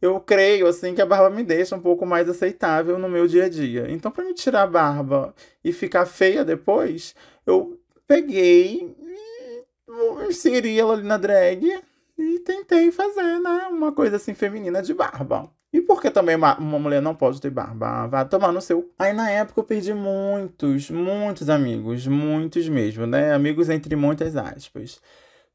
eu 0.00 0.18
creio 0.20 0.66
assim 0.66 0.94
que 0.94 1.02
a 1.02 1.06
barba 1.06 1.28
me 1.30 1.42
deixa 1.42 1.76
um 1.76 1.80
pouco 1.80 2.06
mais 2.06 2.28
aceitável 2.28 2.98
no 2.98 3.08
meu 3.08 3.26
dia 3.26 3.44
a 3.44 3.48
dia. 3.48 3.86
Então, 3.90 4.10
para 4.10 4.24
me 4.24 4.32
tirar 4.34 4.62
a 4.62 4.66
barba 4.66 5.34
e 5.62 5.72
ficar 5.72 6.06
feia 6.06 6.44
depois, 6.44 7.14
eu 7.46 7.78
peguei 8.06 8.96
e 8.98 10.28
inseri 10.28 10.78
ela 10.78 10.94
ali 10.94 11.02
na 11.02 11.18
drag 11.18 11.82
e 12.18 12.38
tentei 12.40 12.90
fazer, 12.90 13.40
né, 13.40 13.68
uma 13.70 13.92
coisa 13.92 14.16
assim 14.16 14.34
feminina 14.34 14.82
de 14.82 14.94
barba. 14.94 15.50
E 15.72 15.80
por 15.80 16.02
que 16.02 16.10
também 16.10 16.34
uma, 16.34 16.58
uma 16.58 16.78
mulher 16.78 17.00
não 17.00 17.14
pode 17.14 17.40
ter 17.40 17.50
barba? 17.50 18.06
Vai 18.08 18.28
tomar 18.28 18.50
no 18.52 18.60
seu. 18.60 18.90
Aí 18.98 19.12
na 19.12 19.30
época 19.30 19.60
eu 19.60 19.64
perdi 19.64 19.94
muitos, 19.94 20.90
muitos 20.90 21.48
amigos, 21.48 22.06
muitos 22.08 22.68
mesmo, 22.68 23.06
né? 23.06 23.32
Amigos 23.32 23.68
entre 23.68 23.94
muitas 23.94 24.34
aspas. 24.36 25.00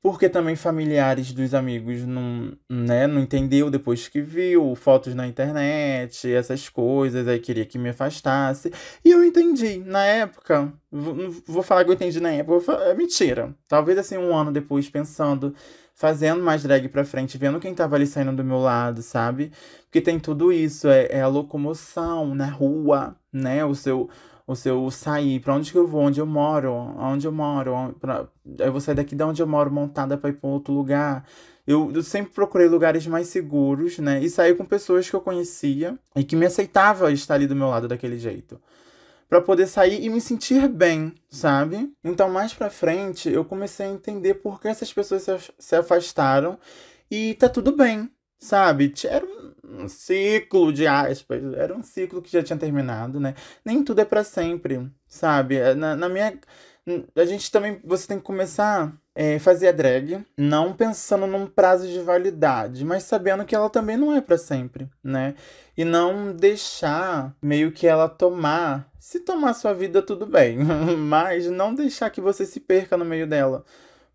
Porque 0.05 0.29
também 0.29 0.55
familiares 0.55 1.31
dos 1.31 1.55
amigos 1.55 2.05
não, 2.05 2.55
né, 2.69 3.07
não 3.07 3.19
entendeu 3.19 3.71
depois 3.71 4.07
que 4.07 4.21
viu 4.21 4.75
fotos 4.75 5.15
na 5.15 5.25
internet, 5.25 6.31
essas 6.31 6.69
coisas, 6.69 7.27
aí 7.27 7.39
queria 7.39 7.65
que 7.65 7.79
me 7.79 7.89
afastasse. 7.89 8.71
E 9.03 9.09
eu 9.09 9.23
entendi. 9.23 9.79
Na 9.79 10.05
época, 10.05 10.71
vou 10.91 11.63
falar 11.63 11.83
que 11.83 11.89
eu 11.89 11.95
entendi 11.95 12.19
na 12.19 12.29
época, 12.31 12.71
é 12.83 12.93
mentira. 12.93 13.55
Talvez 13.67 13.97
assim 13.97 14.15
um 14.15 14.35
ano 14.35 14.51
depois 14.51 14.87
pensando 14.87 15.55
fazendo 15.95 16.43
mais 16.43 16.61
drag 16.61 16.87
pra 16.89 17.03
frente, 17.03 17.37
vendo 17.37 17.59
quem 17.59 17.73
tava 17.73 17.95
ali 17.95 18.05
saindo 18.05 18.35
do 18.35 18.43
meu 18.43 18.59
lado, 18.59 19.01
sabe? 19.01 19.51
Porque 19.85 20.01
tem 20.01 20.19
tudo 20.19 20.53
isso, 20.53 20.87
é, 20.87 21.07
é 21.09 21.21
a 21.21 21.27
locomoção 21.27 22.35
na 22.35 22.47
rua, 22.47 23.15
né? 23.33 23.65
O 23.65 23.73
seu, 23.73 24.07
o 24.47 24.55
seu 24.55 24.89
sair, 24.91 25.39
pra 25.39 25.55
onde 25.55 25.71
que 25.71 25.77
eu 25.77 25.87
vou, 25.87 26.01
onde 26.01 26.19
eu 26.19 26.25
moro, 26.25 26.71
onde 26.71 27.25
eu 27.25 27.31
moro, 27.31 27.95
pra... 27.99 28.27
eu 28.59 28.71
vou 28.71 28.79
sair 28.79 28.95
daqui 28.95 29.15
de 29.15 29.23
onde 29.23 29.41
eu 29.41 29.47
moro 29.47 29.71
montada 29.71 30.17
pra 30.17 30.29
ir 30.29 30.33
pra 30.33 30.49
outro 30.49 30.73
lugar. 30.73 31.25
Eu, 31.65 31.91
eu, 31.91 32.03
sempre 32.03 32.31
procurei 32.31 32.67
lugares 32.67 33.07
mais 33.07 33.27
seguros, 33.27 33.97
né? 33.97 34.23
E 34.23 34.29
saí 34.29 34.53
com 34.53 34.63
pessoas 34.63 35.09
que 35.09 35.15
eu 35.15 35.21
conhecia 35.21 35.97
e 36.15 36.23
que 36.23 36.35
me 36.35 36.45
aceitava 36.45 37.11
estar 37.11 37.33
ali 37.33 37.47
do 37.47 37.55
meu 37.55 37.69
lado 37.69 37.87
daquele 37.87 38.19
jeito 38.19 38.59
para 39.27 39.41
poder 39.41 39.67
sair 39.67 40.03
e 40.03 40.09
me 40.09 40.21
sentir 40.21 40.67
bem, 40.67 41.13
sabe? 41.29 41.91
Então, 42.03 42.29
mais 42.29 42.53
pra 42.53 42.69
frente, 42.69 43.29
eu 43.29 43.43
comecei 43.43 43.87
a 43.87 43.89
entender 43.89 44.35
por 44.35 44.61
que 44.61 44.67
essas 44.67 44.93
pessoas 44.93 45.51
se 45.57 45.75
afastaram 45.75 46.57
e 47.09 47.33
tá 47.33 47.49
tudo 47.49 47.75
bem, 47.75 48.09
sabe? 48.39 48.93
Era 49.05 49.25
um 49.63 49.87
ciclo 49.87 50.71
de 50.71 50.87
aspas, 50.87 51.41
era 51.53 51.75
um 51.75 51.83
ciclo 51.83 52.21
que 52.21 52.31
já 52.31 52.43
tinha 52.43 52.57
terminado, 52.57 53.19
né? 53.19 53.35
Nem 53.63 53.83
tudo 53.83 54.01
é 54.01 54.05
para 54.05 54.23
sempre, 54.23 54.89
sabe? 55.07 55.73
Na, 55.75 55.95
na 55.95 56.09
minha 56.09 56.39
a 57.15 57.25
gente 57.25 57.51
também 57.51 57.79
você 57.83 58.07
tem 58.07 58.19
que 58.19 58.23
começar 58.23 58.93
é, 59.15 59.39
fazer 59.39 59.69
a 59.69 59.71
drag, 59.71 60.23
não 60.37 60.73
pensando 60.73 61.25
num 61.25 61.47
prazo 61.47 61.87
de 61.87 61.99
validade, 61.99 62.85
mas 62.85 63.03
sabendo 63.03 63.43
que 63.43 63.55
ela 63.55 63.69
também 63.69 63.97
não 63.97 64.15
é 64.15 64.21
para 64.21 64.37
sempre, 64.37 64.87
né? 65.03 65.33
E 65.75 65.83
não 65.83 66.31
deixar 66.31 67.35
meio 67.41 67.71
que 67.71 67.87
ela 67.87 68.07
tomar. 68.07 68.87
Se 68.99 69.19
tomar 69.19 69.53
sua 69.53 69.73
vida, 69.73 70.01
tudo 70.01 70.27
bem, 70.27 70.59
mas 70.97 71.49
não 71.49 71.73
deixar 71.73 72.09
que 72.11 72.21
você 72.21 72.45
se 72.45 72.59
perca 72.59 72.95
no 72.95 73.05
meio 73.05 73.25
dela. 73.25 73.65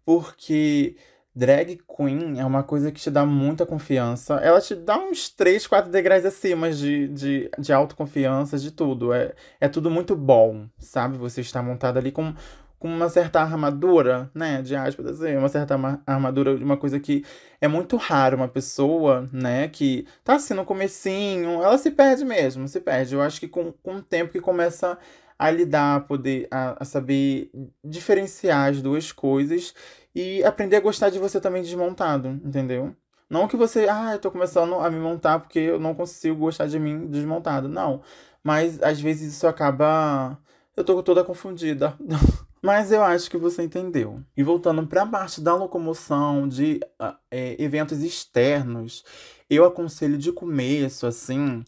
Porque 0.05 0.97
drag 1.35 1.79
queen 1.97 2.39
é 2.39 2.45
uma 2.45 2.63
coisa 2.63 2.91
que 2.91 3.01
te 3.01 3.11
dá 3.11 3.25
muita 3.25 3.65
confiança. 3.65 4.35
Ela 4.37 4.61
te 4.61 4.75
dá 4.75 4.99
uns 4.99 5.29
3, 5.29 5.67
4 5.67 5.91
degraus 5.91 6.25
acima 6.25 6.71
de, 6.71 7.09
de, 7.09 7.51
de 7.59 7.73
autoconfiança, 7.73 8.59
de 8.59 8.71
tudo. 8.71 9.13
É, 9.13 9.33
é 9.61 9.69
tudo 9.69 9.91
muito 9.91 10.17
bom, 10.17 10.67
sabe? 10.79 11.17
Você 11.19 11.41
está 11.41 11.63
montado 11.63 11.99
ali 11.99 12.13
com 12.13 12.35
com 12.81 12.89
uma 12.89 13.11
certa 13.11 13.43
armadura, 13.43 14.31
né, 14.35 14.63
de 14.63 14.75
aspas, 14.75 15.05
assim, 15.07 15.37
uma 15.37 15.51
certa 15.51 15.79
armadura 16.07 16.57
de 16.57 16.65
uma 16.65 16.79
coisa 16.79 16.99
que 16.99 17.23
é 17.61 17.69
muito 17.69 17.99
raro 17.99 18.39
uma 18.39 18.49
pessoa, 18.49 19.29
né, 19.31 19.69
que 19.69 20.07
tá 20.25 20.37
assim 20.37 20.55
no 20.55 20.65
comecinho, 20.65 21.63
ela 21.63 21.77
se 21.77 21.91
perde 21.91 22.25
mesmo, 22.25 22.67
se 22.67 22.81
perde. 22.81 23.15
Eu 23.15 23.21
acho 23.21 23.39
que 23.39 23.47
com, 23.47 23.71
com 23.83 23.97
o 23.97 24.03
tempo 24.03 24.33
que 24.33 24.41
começa 24.41 24.99
a 25.39 25.51
lidar, 25.51 25.97
a 25.97 26.01
poder, 26.01 26.49
a, 26.51 26.83
a 26.83 26.85
saber 26.87 27.51
diferenciar 27.85 28.71
as 28.71 28.81
duas 28.81 29.13
coisas 29.13 29.75
e 30.15 30.43
aprender 30.45 30.77
a 30.77 30.81
gostar 30.81 31.11
de 31.11 31.19
você 31.19 31.41
também 31.41 31.63
desmontado, 31.63 32.29
entendeu? 32.45 32.95
Não 33.29 33.47
que 33.47 33.57
você, 33.57 33.89
ah, 33.89 34.13
eu 34.13 34.19
tô 34.19 34.31
começando 34.31 34.75
a 34.75 34.91
me 34.91 34.99
montar 34.99 35.39
porque 35.39 35.61
eu 35.61 35.79
não 35.79 35.95
consigo 35.95 36.37
gostar 36.37 36.67
de 36.67 36.81
mim 36.81 37.07
desmontado. 37.07 37.69
Não. 37.69 38.03
Mas 38.43 38.83
às 38.83 39.01
vezes 39.01 39.35
isso 39.35 39.47
acaba. 39.47 40.37
Eu 40.77 40.83
tô 40.85 41.01
toda 41.03 41.25
confundida. 41.25 41.97
Mas 42.63 42.93
eu 42.93 43.03
acho 43.03 43.31
que 43.31 43.39
você 43.39 43.63
entendeu. 43.63 44.23
E 44.37 44.43
voltando 44.43 44.87
para 44.87 45.03
a 45.03 45.07
parte 45.07 45.41
da 45.41 45.55
locomoção, 45.55 46.47
de 46.49 46.81
uh, 47.01 47.15
é, 47.31 47.57
eventos 47.63 48.03
externos, 48.03 49.05
eu 49.49 49.65
aconselho 49.65 50.19
de 50.19 50.31
começo, 50.31 51.07
assim, 51.07 51.65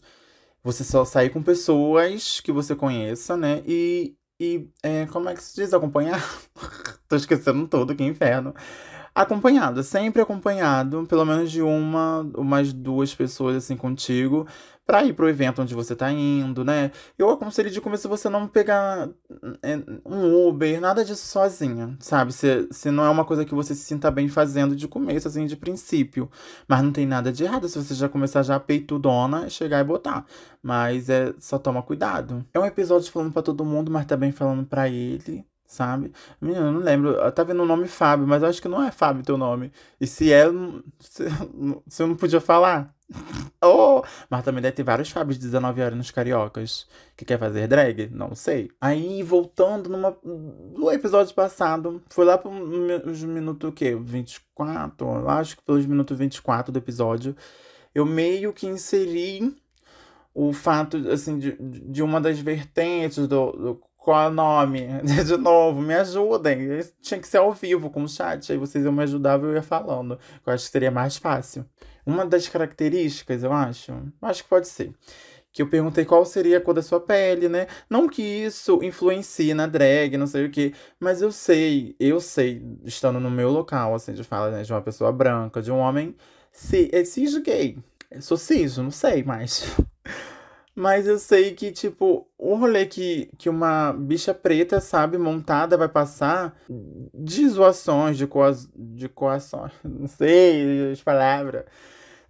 você 0.63 0.83
só 0.83 1.03
sair 1.03 1.29
com 1.31 1.41
pessoas 1.41 2.39
que 2.39 2.51
você 2.51 2.75
conheça, 2.75 3.35
né? 3.35 3.63
E, 3.65 4.15
e 4.43 4.69
é, 4.83 5.05
como 5.07 5.29
é 5.29 5.33
que 5.33 5.41
se 5.43 5.55
diz? 5.55 5.73
Acompanhar? 5.73 6.21
Tô 7.07 7.15
esquecendo 7.15 7.67
tudo, 7.67 7.95
que 7.95 8.03
inferno. 8.03 8.53
acompanhado, 9.15 9.83
sempre 9.83 10.21
acompanhado, 10.21 11.05
pelo 11.07 11.25
menos 11.25 11.51
de 11.51 11.61
uma 11.61 12.29
ou 12.33 12.43
mais 12.43 12.73
duas 12.73 13.13
pessoas 13.15 13.55
assim 13.57 13.77
contigo, 13.77 14.47
para 14.85 15.03
ir 15.03 15.13
pro 15.13 15.29
evento 15.29 15.61
onde 15.61 15.73
você 15.73 15.95
tá 15.95 16.11
indo, 16.11 16.63
né? 16.63 16.91
Eu 17.17 17.29
aconselho 17.29 17.69
de 17.69 17.79
começo 17.79 18.09
você 18.09 18.29
não 18.29 18.47
pegar 18.47 19.09
é, 19.61 19.77
um 20.05 20.47
Uber, 20.47 20.79
nada 20.81 21.05
disso 21.05 21.25
sozinha, 21.25 21.95
sabe? 21.99 22.33
Se, 22.33 22.67
se 22.71 22.91
não 22.91 23.05
é 23.05 23.09
uma 23.09 23.25
coisa 23.25 23.45
que 23.45 23.55
você 23.55 23.73
se 23.73 23.83
sinta 23.83 24.11
bem 24.11 24.27
fazendo 24.27 24.75
de 24.75 24.87
começo, 24.87 25.27
assim, 25.27 25.45
de 25.45 25.55
princípio. 25.55 26.29
Mas 26.67 26.83
não 26.83 26.91
tem 26.91 27.05
nada 27.05 27.31
de 27.31 27.43
errado 27.43 27.67
se 27.69 27.77
você 27.77 27.93
já 27.93 28.09
começar 28.09 28.43
já 28.43 28.59
peitudona, 28.59 29.49
chegar 29.49 29.79
e 29.79 29.83
botar. 29.83 30.25
Mas 30.61 31.09
é 31.09 31.33
só 31.39 31.57
toma 31.57 31.81
cuidado. 31.81 32.45
É 32.53 32.59
um 32.59 32.65
episódio 32.65 33.11
falando 33.11 33.31
para 33.31 33.41
todo 33.41 33.65
mundo, 33.65 33.91
mas 33.91 34.05
também 34.05 34.31
falando 34.31 34.65
para 34.65 34.89
ele, 34.89 35.45
sabe? 35.65 36.11
Menina, 36.41 36.67
eu 36.67 36.71
não 36.73 36.81
lembro. 36.81 37.31
Tá 37.31 37.43
vendo 37.43 37.63
o 37.63 37.65
nome 37.65 37.87
Fábio, 37.87 38.27
mas 38.27 38.43
eu 38.43 38.49
acho 38.49 38.61
que 38.61 38.67
não 38.67 38.83
é 38.83 38.91
Fábio 38.91 39.23
teu 39.23 39.37
nome. 39.37 39.71
E 39.99 40.07
se 40.07 40.31
é, 40.31 40.45
você 41.87 42.05
não 42.05 42.15
podia 42.15 42.41
falar. 42.41 42.92
Oh! 43.65 44.03
Mas 44.29 44.43
também 44.43 44.61
deve 44.61 44.75
ter 44.75 44.83
vários 44.83 45.09
Fábios 45.09 45.37
de 45.37 45.45
19 45.45 45.81
anos 45.81 46.11
cariocas 46.11 46.85
que 47.15 47.23
quer 47.23 47.39
fazer 47.39 47.65
drag? 47.65 48.09
Não 48.11 48.35
sei. 48.35 48.69
Aí, 48.81 49.23
voltando 49.23 49.89
numa, 49.89 50.17
no 50.21 50.91
episódio 50.91 51.33
passado, 51.33 52.03
foi 52.09 52.25
lá 52.25 52.37
os 53.05 53.23
minutos 53.23 53.69
o 53.69 53.71
quê? 53.71 53.95
24? 53.95 55.07
Eu 55.07 55.29
acho 55.29 55.55
que 55.55 55.63
pelos 55.63 55.85
minutos 55.85 56.17
24 56.17 56.73
do 56.73 56.79
episódio, 56.79 57.33
eu 57.95 58.05
meio 58.05 58.51
que 58.51 58.67
inseri 58.67 59.55
o 60.33 60.51
fato, 60.51 60.97
assim, 61.09 61.39
de, 61.39 61.55
de 61.57 62.03
uma 62.03 62.19
das 62.19 62.39
vertentes 62.39 63.27
do, 63.27 63.51
do 63.51 63.81
qual 64.03 64.23
é 64.23 64.27
o 64.27 64.33
nome? 64.33 64.87
De 65.25 65.37
novo, 65.37 65.81
me 65.81 65.93
ajudem. 65.93 66.81
Tinha 67.01 67.19
que 67.19 67.27
ser 67.27 67.37
ao 67.37 67.53
vivo 67.53 67.89
com 67.89 68.03
o 68.03 68.09
chat, 68.09 68.51
aí 68.51 68.57
vocês 68.57 68.83
iam 68.83 68.91
me 68.91 69.03
ajudar 69.03 69.39
e 69.39 69.43
eu 69.43 69.53
ia 69.53 69.63
falando. 69.63 70.19
Eu 70.45 70.53
acho 70.53 70.65
que 70.65 70.71
seria 70.71 70.91
mais 70.91 71.15
fácil. 71.15 71.65
Uma 72.05 72.25
das 72.25 72.47
características, 72.47 73.43
eu 73.43 73.53
acho, 73.53 73.93
acho 74.21 74.43
que 74.43 74.49
pode 74.49 74.67
ser. 74.67 74.93
Que 75.51 75.61
eu 75.61 75.69
perguntei 75.69 76.03
qual 76.03 76.25
seria 76.25 76.57
a 76.57 76.61
cor 76.61 76.73
da 76.73 76.81
sua 76.81 76.99
pele, 76.99 77.47
né? 77.47 77.67
Não 77.89 78.09
que 78.09 78.21
isso 78.21 78.83
influencie 78.83 79.53
na 79.53 79.67
drag, 79.67 80.17
não 80.17 80.27
sei 80.27 80.45
o 80.47 80.51
quê. 80.51 80.73
Mas 80.99 81.21
eu 81.21 81.31
sei, 81.31 81.95
eu 81.99 82.19
sei, 82.19 82.61
estando 82.83 83.19
no 83.19 83.29
meu 83.29 83.49
local, 83.51 83.93
assim, 83.93 84.13
de 84.13 84.23
fala, 84.23 84.49
né, 84.49 84.63
de 84.63 84.73
uma 84.73 84.81
pessoa 84.81 85.11
branca, 85.11 85.61
de 85.61 85.71
um 85.71 85.77
homem 85.77 86.15
se, 86.51 86.89
é 86.93 87.03
cis 87.05 87.37
gay. 87.37 87.77
Eu 88.09 88.21
sou 88.21 88.37
cis, 88.37 88.77
não 88.77 88.91
sei 88.91 89.23
mais. 89.23 89.75
Mas 90.75 91.05
eu 91.05 91.19
sei 91.19 91.53
que, 91.53 91.71
tipo, 91.71 92.27
o 92.37 92.55
rolê 92.55 92.85
que, 92.87 93.29
que 93.37 93.47
uma 93.47 93.93
bicha 93.93 94.33
preta, 94.33 94.79
sabe, 94.79 95.17
montada 95.19 95.77
vai 95.77 95.87
passar 95.87 96.57
de 97.13 97.47
zoações, 97.47 98.17
de, 98.17 98.25
coas, 98.25 98.67
de 98.75 99.07
coações, 99.07 99.71
não 99.83 100.07
sei 100.07 100.91
as 100.91 101.01
palavras. 101.01 101.65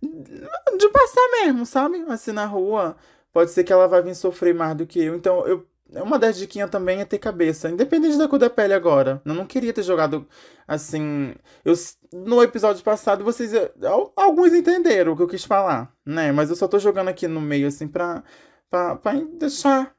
De 0.02 0.90
passar 0.90 1.30
mesmo, 1.42 1.66
sabe? 1.66 2.04
Assim 2.10 2.34
na 2.34 2.46
rua. 2.46 2.98
Pode 3.32 3.52
ser 3.52 3.64
que 3.64 3.72
ela 3.72 3.88
vai 3.88 4.02
vir 4.02 4.14
sofrer 4.16 4.54
mais 4.54 4.76
do 4.76 4.86
que 4.86 5.02
eu. 5.02 5.16
Então, 5.16 5.48
eu 5.48 5.66
uma 6.02 6.18
das 6.18 6.38
diquinhas 6.38 6.70
também 6.70 7.02
é 7.02 7.06
ter 7.06 7.20
cabeça, 7.20 7.70
independente 7.70 8.18
da 8.18 8.28
cor 8.28 8.40
da 8.40 8.50
pele 8.50 8.74
agora. 8.74 9.22
Eu 9.24 9.34
não 9.34 9.46
queria 9.46 9.74
ter 9.74 9.84
jogado 9.84 10.28
assim. 10.68 11.36
Eu, 11.64 11.74
no 12.12 12.42
episódio 12.42 12.84
passado, 12.84 13.24
vocês. 13.24 13.52
Alguns 14.16 14.54
entenderam 14.54 15.14
o 15.14 15.16
que 15.16 15.24
eu 15.24 15.28
quis 15.28 15.44
falar, 15.44 15.94
né? 16.06 16.32
Mas 16.32 16.50
eu 16.50 16.56
só 16.56 16.68
tô 16.68 16.80
jogando 16.80 17.10
aqui 17.10 17.28
no 17.28 17.42
meio, 17.42 17.68
assim, 17.68 17.88
pra, 17.88 18.24
pra, 18.70 18.96
pra 18.96 19.14
deixar. 19.38 19.94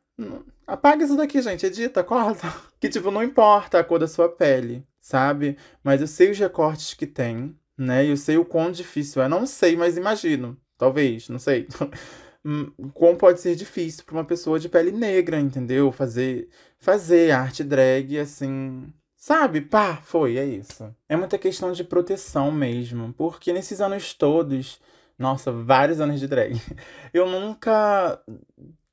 Apaga 0.66 1.04
isso 1.04 1.16
daqui, 1.16 1.40
gente. 1.42 1.66
Edita, 1.66 2.02
corta. 2.02 2.52
Que, 2.80 2.88
tipo, 2.90 3.10
não 3.10 3.22
importa 3.22 3.78
a 3.78 3.84
cor 3.84 3.98
da 3.98 4.06
sua 4.06 4.28
pele, 4.28 4.86
sabe? 5.00 5.56
Mas 5.82 6.02
eu 6.02 6.06
sei 6.06 6.30
os 6.30 6.38
recortes 6.38 6.92
que 6.92 7.06
tem, 7.06 7.58
né? 7.78 8.06
Eu 8.06 8.14
sei 8.14 8.36
o 8.36 8.44
quão 8.44 8.70
difícil 8.70 9.22
é. 9.22 9.28
Não 9.28 9.46
sei, 9.46 9.74
mas 9.74 9.96
imagino. 9.96 10.54
Talvez, 10.76 11.30
não 11.30 11.38
sei. 11.38 11.66
Hum, 12.44 12.70
como 12.92 13.16
pode 13.16 13.40
ser 13.40 13.54
difícil 13.56 14.04
para 14.04 14.14
uma 14.14 14.24
pessoa 14.24 14.58
de 14.58 14.68
pele 14.68 14.92
negra, 14.92 15.40
entendeu? 15.40 15.90
Fazer 15.90 16.48
fazer 16.78 17.30
arte 17.30 17.64
drag 17.64 18.18
assim, 18.18 18.92
sabe? 19.16 19.62
Pá, 19.62 19.96
foi, 20.02 20.36
é 20.36 20.44
isso. 20.44 20.94
É 21.08 21.16
muita 21.16 21.38
questão 21.38 21.72
de 21.72 21.82
proteção 21.82 22.52
mesmo, 22.52 23.14
porque 23.14 23.52
nesses 23.52 23.80
anos 23.80 24.12
todos, 24.12 24.78
nossa, 25.18 25.50
vários 25.50 26.00
anos 26.00 26.20
de 26.20 26.28
drag, 26.28 26.60
eu 27.14 27.26
nunca 27.26 28.21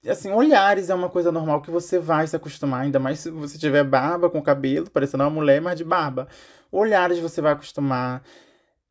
assim, 0.10 0.32
olhares 0.32 0.90
é 0.90 0.96
uma 0.96 1.10
coisa 1.10 1.32
normal 1.32 1.62
que 1.62 1.70
você 1.70 2.00
vai 2.00 2.26
se 2.28 2.36
acostumar, 2.36 2.82
ainda 2.82 3.00
mais 3.00 3.20
se 3.20 3.30
você 3.30 3.58
tiver 3.58 3.84
barba 3.84 4.30
com 4.30 4.42
cabelo, 4.42 4.90
parecendo 4.90 5.24
uma 5.24 5.30
mulher, 5.30 5.62
mas 5.62 5.78
de 5.78 5.84
barba. 5.84 6.28
Olhares 6.72 7.20
você 7.20 7.42
vai 7.42 7.52
acostumar. 7.54 8.24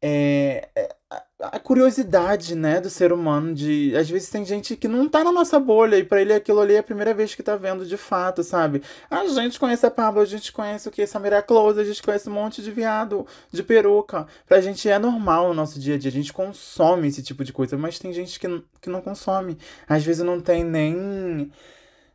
É, 0.03 0.69
é 0.75 0.97
a 1.43 1.59
curiosidade, 1.59 2.55
né, 2.55 2.81
do 2.81 2.91
ser 2.91 3.13
humano 3.13 3.55
de 3.55 3.97
às 3.97 4.09
vezes 4.09 4.29
tem 4.29 4.45
gente 4.45 4.77
que 4.77 4.87
não 4.87 5.09
tá 5.09 5.25
na 5.25 5.33
nossa 5.33 5.59
bolha 5.59 5.97
e 5.97 6.05
para 6.05 6.21
ele 6.21 6.33
aquilo 6.35 6.61
ali 6.61 6.75
é 6.75 6.79
a 6.79 6.83
primeira 6.83 7.15
vez 7.15 7.35
que 7.35 7.43
tá 7.43 7.57
vendo 7.57 7.87
de 7.87 7.97
fato, 7.97 8.45
sabe? 8.45 8.83
A 9.11 9.27
gente 9.27 9.59
conhece 9.59 9.87
a 9.87 9.91
Pablo, 9.91 10.21
a 10.21 10.27
gente 10.27 10.53
conhece 10.53 10.89
o 10.89 10.91
que 10.91 11.07
Samira 11.07 11.43
Close, 11.43 11.81
a 11.81 11.85
gente 11.85 12.03
conhece 12.03 12.29
um 12.29 12.33
monte 12.33 12.63
de 12.63 12.71
viado 12.71 13.27
de 13.51 13.63
peruca. 13.63 14.27
Pra 14.47 14.61
gente 14.61 14.89
é 14.89 14.99
normal 14.99 15.49
no 15.49 15.55
nosso 15.55 15.81
dia 15.81 15.95
a 15.95 15.99
dia, 15.99 16.11
a 16.11 16.13
gente 16.13 16.33
consome 16.33 17.09
esse 17.09 17.23
tipo 17.23 17.43
de 17.43 17.53
coisa, 17.53 17.77
mas 17.77 17.99
tem 17.99 18.13
gente 18.13 18.39
que, 18.39 18.63
que 18.81 18.91
não 18.91 19.01
consome. 19.01 19.57
Às 19.89 20.05
vezes 20.05 20.25
não 20.25 20.41
tem 20.41 20.63
nem 20.63 21.51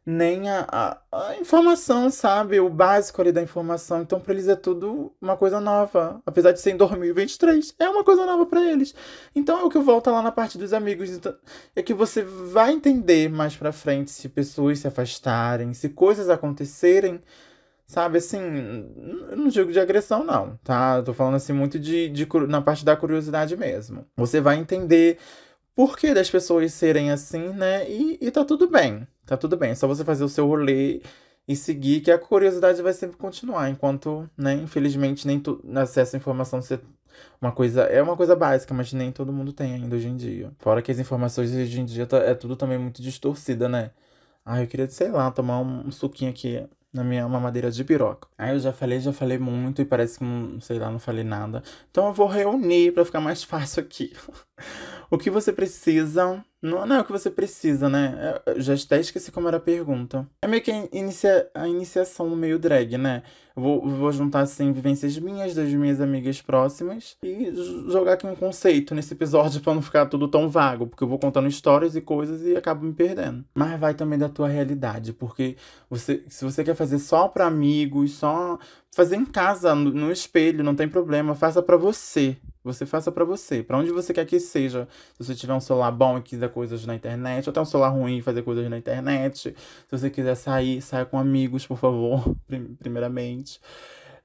nem 0.06 0.48
a, 0.50 0.68
a, 0.70 1.30
a, 1.30 1.38
informação, 1.38 2.12
sabe? 2.12 2.60
O 2.60 2.70
básico 2.70 3.22
ali 3.22 3.32
da 3.32 3.42
informação. 3.42 4.02
Então, 4.02 4.20
para 4.20 4.34
eles 4.34 4.48
é 4.48 4.56
tudo 4.56 5.12
uma 5.20 5.36
coisa 5.36 5.60
nova. 5.60 6.22
Apesar 6.26 6.52
de 6.52 6.60
ser 6.60 6.72
em 6.72 6.78
2023, 6.78 7.74
é 7.80 7.90
uma 7.90 8.04
coisa 8.04 8.24
nova 8.26 8.46
para 8.46 8.64
eles. 8.64 8.94
Então, 9.36 9.60
é 9.60 9.64
o 9.64 9.70
que 9.70 9.80
volta 9.80 10.12
lá 10.12 10.22
na 10.22 10.32
parte 10.32 10.58
dos 10.60 10.74
amigos. 10.74 11.10
Então, 11.10 11.36
é 11.76 11.82
que 11.82 11.94
você 11.94 12.22
vai 12.22 12.72
entender 12.72 13.30
mais 13.30 13.56
pra 13.56 13.72
frente 13.72 14.12
se 14.12 14.30
pessoas 14.30 14.80
se 14.80 14.88
afastarem, 14.88 15.74
se 15.74 15.90
coisas 15.90 16.30
acontecerem. 16.30 17.20
Sabe, 17.88 18.18
assim, 18.18 18.40
não 19.36 19.48
digo 19.48 19.72
de 19.72 19.80
agressão, 19.80 20.24
não, 20.24 20.58
tá? 20.64 20.96
Eu 20.98 21.04
tô 21.04 21.14
falando 21.14 21.36
assim 21.36 21.54
muito 21.54 21.78
de, 21.78 22.10
de 22.10 22.28
na 22.48 22.60
parte 22.60 22.84
da 22.84 22.96
curiosidade 22.96 23.56
mesmo. 23.56 24.08
Você 24.18 24.42
vai 24.42 24.58
entender 24.58 25.20
por 25.76 25.98
que 25.98 26.14
das 26.14 26.30
pessoas 26.30 26.74
serem 26.74 27.12
assim, 27.12 27.50
né? 27.50 27.90
E, 27.90 28.18
e 28.22 28.32
tá 28.32 28.46
tudo 28.46 28.70
bem. 28.70 29.08
Tá 29.26 29.36
tudo 29.36 29.58
bem, 29.58 29.72
é 29.72 29.76
só 29.76 29.88
você 29.88 30.04
fazer 30.04 30.24
o 30.24 30.30
seu 30.30 30.48
rolê 30.48 31.02
e 31.48 31.56
seguir, 31.56 32.02
que 32.02 32.12
a 32.12 32.18
curiosidade 32.18 32.82
vai 32.82 32.94
sempre 32.94 33.18
continuar, 33.18 33.70
enquanto, 33.70 34.30
né, 34.38 34.54
infelizmente, 34.54 35.28
nem 35.28 35.40
tu, 35.40 35.64
acesso 35.76 36.16
à 36.16 36.18
informação 36.20 36.62
ser 36.62 36.82
uma 37.42 37.52
coisa. 37.52 37.84
É 37.84 38.02
uma 38.02 38.16
coisa 38.18 38.36
básica, 38.36 38.74
mas 38.74 38.92
nem 38.94 39.12
todo 39.12 39.34
mundo 39.34 39.54
tem 39.54 39.74
ainda 39.74 39.96
hoje 39.96 40.08
em 40.08 40.16
dia. 40.16 40.52
Fora 40.60 40.82
que 40.82 40.92
as 40.92 41.00
informações 41.00 41.54
hoje 41.54 41.82
em 41.82 41.86
dia 41.86 42.06
tá, 42.08 42.18
é 42.18 42.34
tudo 42.36 42.56
também 42.56 42.78
muito 42.78 43.02
distorcida, 43.02 43.70
né? 43.70 43.92
Ah, 44.46 44.62
eu 44.62 44.68
queria, 44.68 44.90
sei 44.90 45.10
lá, 45.12 45.32
tomar 45.32 45.60
um, 45.60 45.88
um 45.88 45.92
suquinho 45.92 46.32
aqui 46.32 46.68
na 46.94 47.04
minha 47.04 47.28
mamadeira 47.28 47.70
de 47.72 47.84
piroca. 47.84 48.28
Aí 48.38 48.54
eu 48.54 48.60
já 48.60 48.72
falei, 48.72 49.00
já 49.00 49.12
falei 49.12 49.38
muito 49.38 49.82
e 49.82 49.86
parece 49.86 50.20
que, 50.20 50.26
sei 50.62 50.80
lá, 50.80 50.90
não 50.90 51.00
falei 51.00 51.24
nada. 51.24 51.62
Então 51.92 52.08
eu 52.08 52.14
vou 52.14 52.28
reunir 52.28 52.94
para 52.94 53.04
ficar 53.06 53.20
mais 53.22 53.44
fácil 53.44 53.84
aqui. 53.84 54.14
o 55.10 55.18
que 55.18 55.30
você 55.30 55.52
precisa 55.52 56.44
não, 56.66 56.86
não 56.86 56.96
é 56.96 57.02
o 57.02 57.06
que 57.06 57.12
você 57.12 57.30
precisa, 57.30 57.88
né? 57.88 58.40
Eu 58.46 58.60
já 58.60 58.74
até 58.74 59.00
esqueci 59.00 59.32
como 59.32 59.48
era 59.48 59.58
a 59.58 59.62
pergunta. 59.62 60.28
É 60.42 60.48
meio 60.48 60.62
que 60.62 60.72
a, 60.72 60.88
inicia, 60.92 61.50
a 61.54 61.68
iniciação 61.68 62.30
no 62.30 62.36
meio 62.36 62.58
drag, 62.58 62.98
né? 62.98 63.24
Vou, 63.56 63.88
vou 63.88 64.12
juntar, 64.12 64.42
assim, 64.42 64.74
vivências 64.74 65.18
minhas, 65.18 65.56
das 65.56 65.70
minhas 65.70 66.02
amigas 66.02 66.42
próximas 66.42 67.16
e 67.24 67.54
jogar 67.90 68.14
aqui 68.14 68.28
um 68.28 68.36
conceito 68.36 68.94
nesse 68.94 69.14
episódio 69.14 69.62
pra 69.64 69.74
não 69.74 69.82
ficar 69.82 70.08
tudo 70.08 70.28
tão 70.28 70.50
vago, 70.50 70.88
porque 70.88 71.04
eu 71.04 71.08
vou 71.08 71.20
contando 71.20 71.48
histórias 71.48 71.96
e 71.96 72.02
coisas 72.02 72.42
e 72.42 72.58
acabo 72.58 72.86
me 72.86 72.94
perdendo. 72.94 73.46
Mas 73.54 73.80
vai 73.80 73.94
também 73.94 74.20
da 74.20 74.28
tua 74.28 74.50
realidade, 74.50 75.14
porque 75.14 75.56
você, 75.90 76.24
se 76.28 76.44
você 76.44 76.64
quer 76.64 76.76
fazer 76.76 77.00
só 77.00 77.28
pra 77.30 77.46
amigos, 77.46 78.14
só 78.14 78.60
fazer 78.92 79.16
em 79.16 79.26
casa, 79.26 79.74
no, 79.74 79.92
no 79.92 80.12
espelho, 80.12 80.64
não 80.64 80.76
tem 80.76 80.90
problema, 80.90 81.36
faça 81.36 81.62
para 81.62 81.78
você. 81.78 82.36
Você 82.66 82.84
faça 82.84 83.12
para 83.12 83.24
você, 83.24 83.62
para 83.62 83.78
onde 83.78 83.92
você 83.92 84.12
quer 84.12 84.26
que 84.26 84.40
seja. 84.40 84.88
Se 85.14 85.24
você 85.24 85.36
tiver 85.36 85.54
um 85.54 85.60
celular 85.60 85.92
bom 85.92 86.18
e 86.18 86.22
quiser 86.24 86.50
coisas 86.56 86.86
na 86.86 86.96
internet, 86.96 87.48
ou 87.48 87.52
até 87.52 87.60
um 87.60 87.66
celular 87.66 87.90
ruim 87.90 88.20
e 88.20 88.22
fazer 88.22 88.42
coisas 88.42 88.70
na 88.70 88.78
internet. 88.78 89.54
Se 89.54 89.92
você 89.92 90.10
quiser 90.10 90.36
sair, 90.36 90.82
saia 90.82 91.06
com 91.06 91.20
amigos, 91.20 91.68
por 91.68 91.78
favor, 91.78 92.36
primeiramente. 92.80 93.60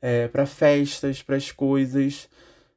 É, 0.00 0.28
para 0.28 0.46
festas, 0.46 1.22
para 1.22 1.36
as 1.36 1.50
coisas. 1.50 2.28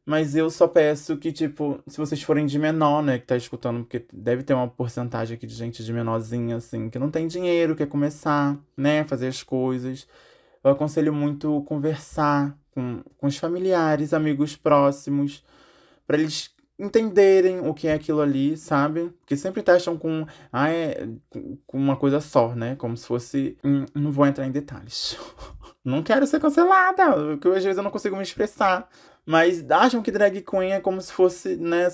Mas 0.06 0.36
eu 0.36 0.50
só 0.50 0.68
peço 0.68 1.16
que, 1.18 1.32
tipo, 1.32 1.80
se 1.88 1.98
vocês 1.98 2.22
forem 2.24 2.46
de 2.46 2.60
menor, 2.60 3.02
né, 3.04 3.20
que 3.20 3.26
tá 3.26 3.38
escutando, 3.38 3.82
porque 3.82 4.06
deve 4.12 4.44
ter 4.44 4.54
uma 4.54 4.68
porcentagem 4.68 5.36
aqui 5.38 5.48
de 5.48 5.54
gente 5.56 5.84
de 5.84 5.94
menorzinha, 5.94 6.58
assim, 6.58 6.90
que 6.90 7.00
não 7.00 7.10
tem 7.10 7.28
dinheiro, 7.28 7.76
quer 7.76 7.88
começar, 7.88 8.58
né, 8.76 9.04
fazer 9.06 9.28
as 9.28 9.44
coisas. 9.44 10.08
Eu 10.64 10.72
aconselho 10.72 11.14
muito 11.14 11.62
conversar 11.64 12.58
com, 12.72 13.02
com 13.18 13.28
os 13.28 13.38
familiares, 13.38 14.14
amigos 14.14 14.56
próximos, 14.58 15.44
para 16.06 16.18
eles 16.18 16.53
entenderem 16.78 17.60
o 17.60 17.74
que 17.74 17.88
é 17.88 17.94
aquilo 17.94 18.22
ali, 18.22 18.58
sabe? 18.58 19.10
Porque 19.20 19.38
sempre 19.38 19.62
testam 19.62 19.98
com, 19.98 20.26
ah, 20.52 20.70
é, 20.70 21.08
com 21.66 21.78
uma 21.78 21.96
coisa 21.96 22.20
só, 22.20 22.56
né? 22.56 22.76
Como 22.76 22.98
se 22.98 23.08
fosse. 23.08 23.58
Hum, 23.64 23.86
não 23.94 24.12
vou 24.12 24.26
entrar 24.26 24.46
em 24.46 24.52
detalhes. 24.52 25.18
não 25.84 26.02
quero 26.04 26.26
ser 26.26 26.40
cancelada, 26.40 27.14
porque 27.14 27.48
às 27.50 27.64
vezes 27.64 27.78
eu 27.78 27.84
não 27.84 27.92
consigo 27.92 28.16
me 28.16 28.24
expressar. 28.24 28.90
Mas 29.26 29.64
acham 29.72 30.02
que 30.02 30.12
drag 30.12 30.42
queen 30.42 30.74
é 30.74 30.82
como 30.82 31.02
se 31.02 31.12
fosse, 31.12 31.56
né? 31.56 31.88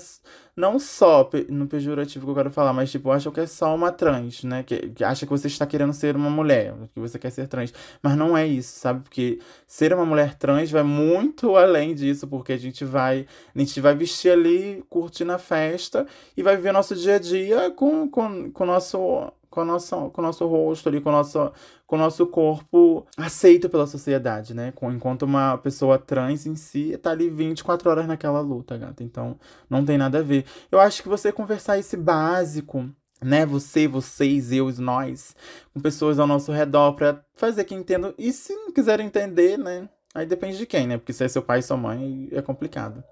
Não 0.56 0.78
só 0.78 1.28
no 1.48 1.66
pejorativo 1.66 2.26
que 2.26 2.30
eu 2.32 2.34
quero 2.34 2.50
falar, 2.50 2.72
mas 2.72 2.90
tipo, 2.90 3.10
acham 3.10 3.32
que 3.32 3.40
é 3.40 3.46
só 3.46 3.74
uma 3.74 3.92
trans, 3.92 4.42
né? 4.42 4.64
Que, 4.64 4.90
que 4.90 5.04
acha 5.04 5.24
que 5.24 5.30
você 5.30 5.46
está 5.46 5.64
querendo 5.64 5.92
ser 5.92 6.16
uma 6.16 6.28
mulher, 6.28 6.74
que 6.92 6.98
você 6.98 7.18
quer 7.18 7.30
ser 7.30 7.46
trans. 7.46 7.72
Mas 8.02 8.16
não 8.16 8.36
é 8.36 8.46
isso, 8.46 8.78
sabe? 8.80 9.02
Porque 9.02 9.38
ser 9.66 9.94
uma 9.94 10.04
mulher 10.04 10.34
trans 10.34 10.70
vai 10.70 10.82
muito 10.82 11.56
além 11.56 11.94
disso, 11.94 12.26
porque 12.26 12.52
a 12.52 12.58
gente 12.58 12.84
vai. 12.84 13.26
A 13.54 13.58
gente 13.58 13.80
vai 13.80 13.94
vestir 13.94 14.32
ali, 14.32 14.84
curtir 14.88 15.24
na 15.24 15.38
festa 15.38 16.06
e 16.36 16.42
vai 16.42 16.56
viver 16.56 16.72
nosso 16.72 16.96
dia 16.96 17.14
a 17.16 17.18
dia 17.18 17.70
com, 17.70 18.08
com, 18.08 18.50
com 18.50 18.66
nosso 18.66 19.32
com, 19.50 19.60
a 19.60 19.64
nossa, 19.64 19.96
com 19.96 20.20
o 20.20 20.24
nosso 20.24 20.46
rosto 20.46 20.88
ali, 20.88 21.00
com 21.00 21.08
o 21.08 21.12
nosso, 21.12 21.52
com 21.86 21.96
o 21.96 21.98
nosso 21.98 22.26
corpo 22.26 23.04
aceito 23.16 23.68
pela 23.68 23.86
sociedade, 23.86 24.54
né? 24.54 24.72
Com, 24.72 24.92
enquanto 24.92 25.22
uma 25.22 25.58
pessoa 25.58 25.98
trans 25.98 26.46
em 26.46 26.54
si 26.54 26.96
tá 26.98 27.10
ali 27.10 27.28
24 27.28 27.90
horas 27.90 28.06
naquela 28.06 28.40
luta, 28.40 28.78
gata. 28.78 29.02
Então, 29.02 29.38
não 29.68 29.84
tem 29.84 29.98
nada 29.98 30.20
a 30.20 30.22
ver. 30.22 30.44
Eu 30.70 30.78
acho 30.80 31.02
que 31.02 31.08
você 31.08 31.32
conversar 31.32 31.78
esse 31.78 31.96
básico 31.96 32.88
né, 33.22 33.44
você, 33.44 33.86
vocês, 33.86 34.50
eu, 34.50 34.72
nós, 34.78 35.36
com 35.74 35.80
pessoas 35.80 36.18
ao 36.18 36.26
nosso 36.26 36.50
redor 36.52 36.94
para 36.94 37.22
fazer 37.34 37.64
que 37.64 37.74
entendam. 37.74 38.14
E 38.16 38.32
se 38.32 38.54
não 38.54 38.72
quiserem 38.72 39.06
entender, 39.06 39.58
né, 39.58 39.88
aí 40.14 40.24
depende 40.24 40.56
de 40.56 40.64
quem, 40.64 40.86
né? 40.86 40.96
Porque 40.96 41.12
se 41.12 41.22
é 41.22 41.28
seu 41.28 41.42
pai 41.42 41.58
e 41.58 41.62
sua 41.62 41.76
mãe, 41.76 42.28
é 42.32 42.40
complicado. 42.40 43.04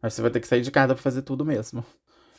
Aí 0.00 0.10
você 0.10 0.22
vai 0.22 0.30
ter 0.30 0.38
que 0.38 0.46
sair 0.46 0.60
de 0.60 0.70
casa 0.70 0.94
para 0.94 1.02
fazer 1.02 1.22
tudo 1.22 1.44
mesmo. 1.44 1.84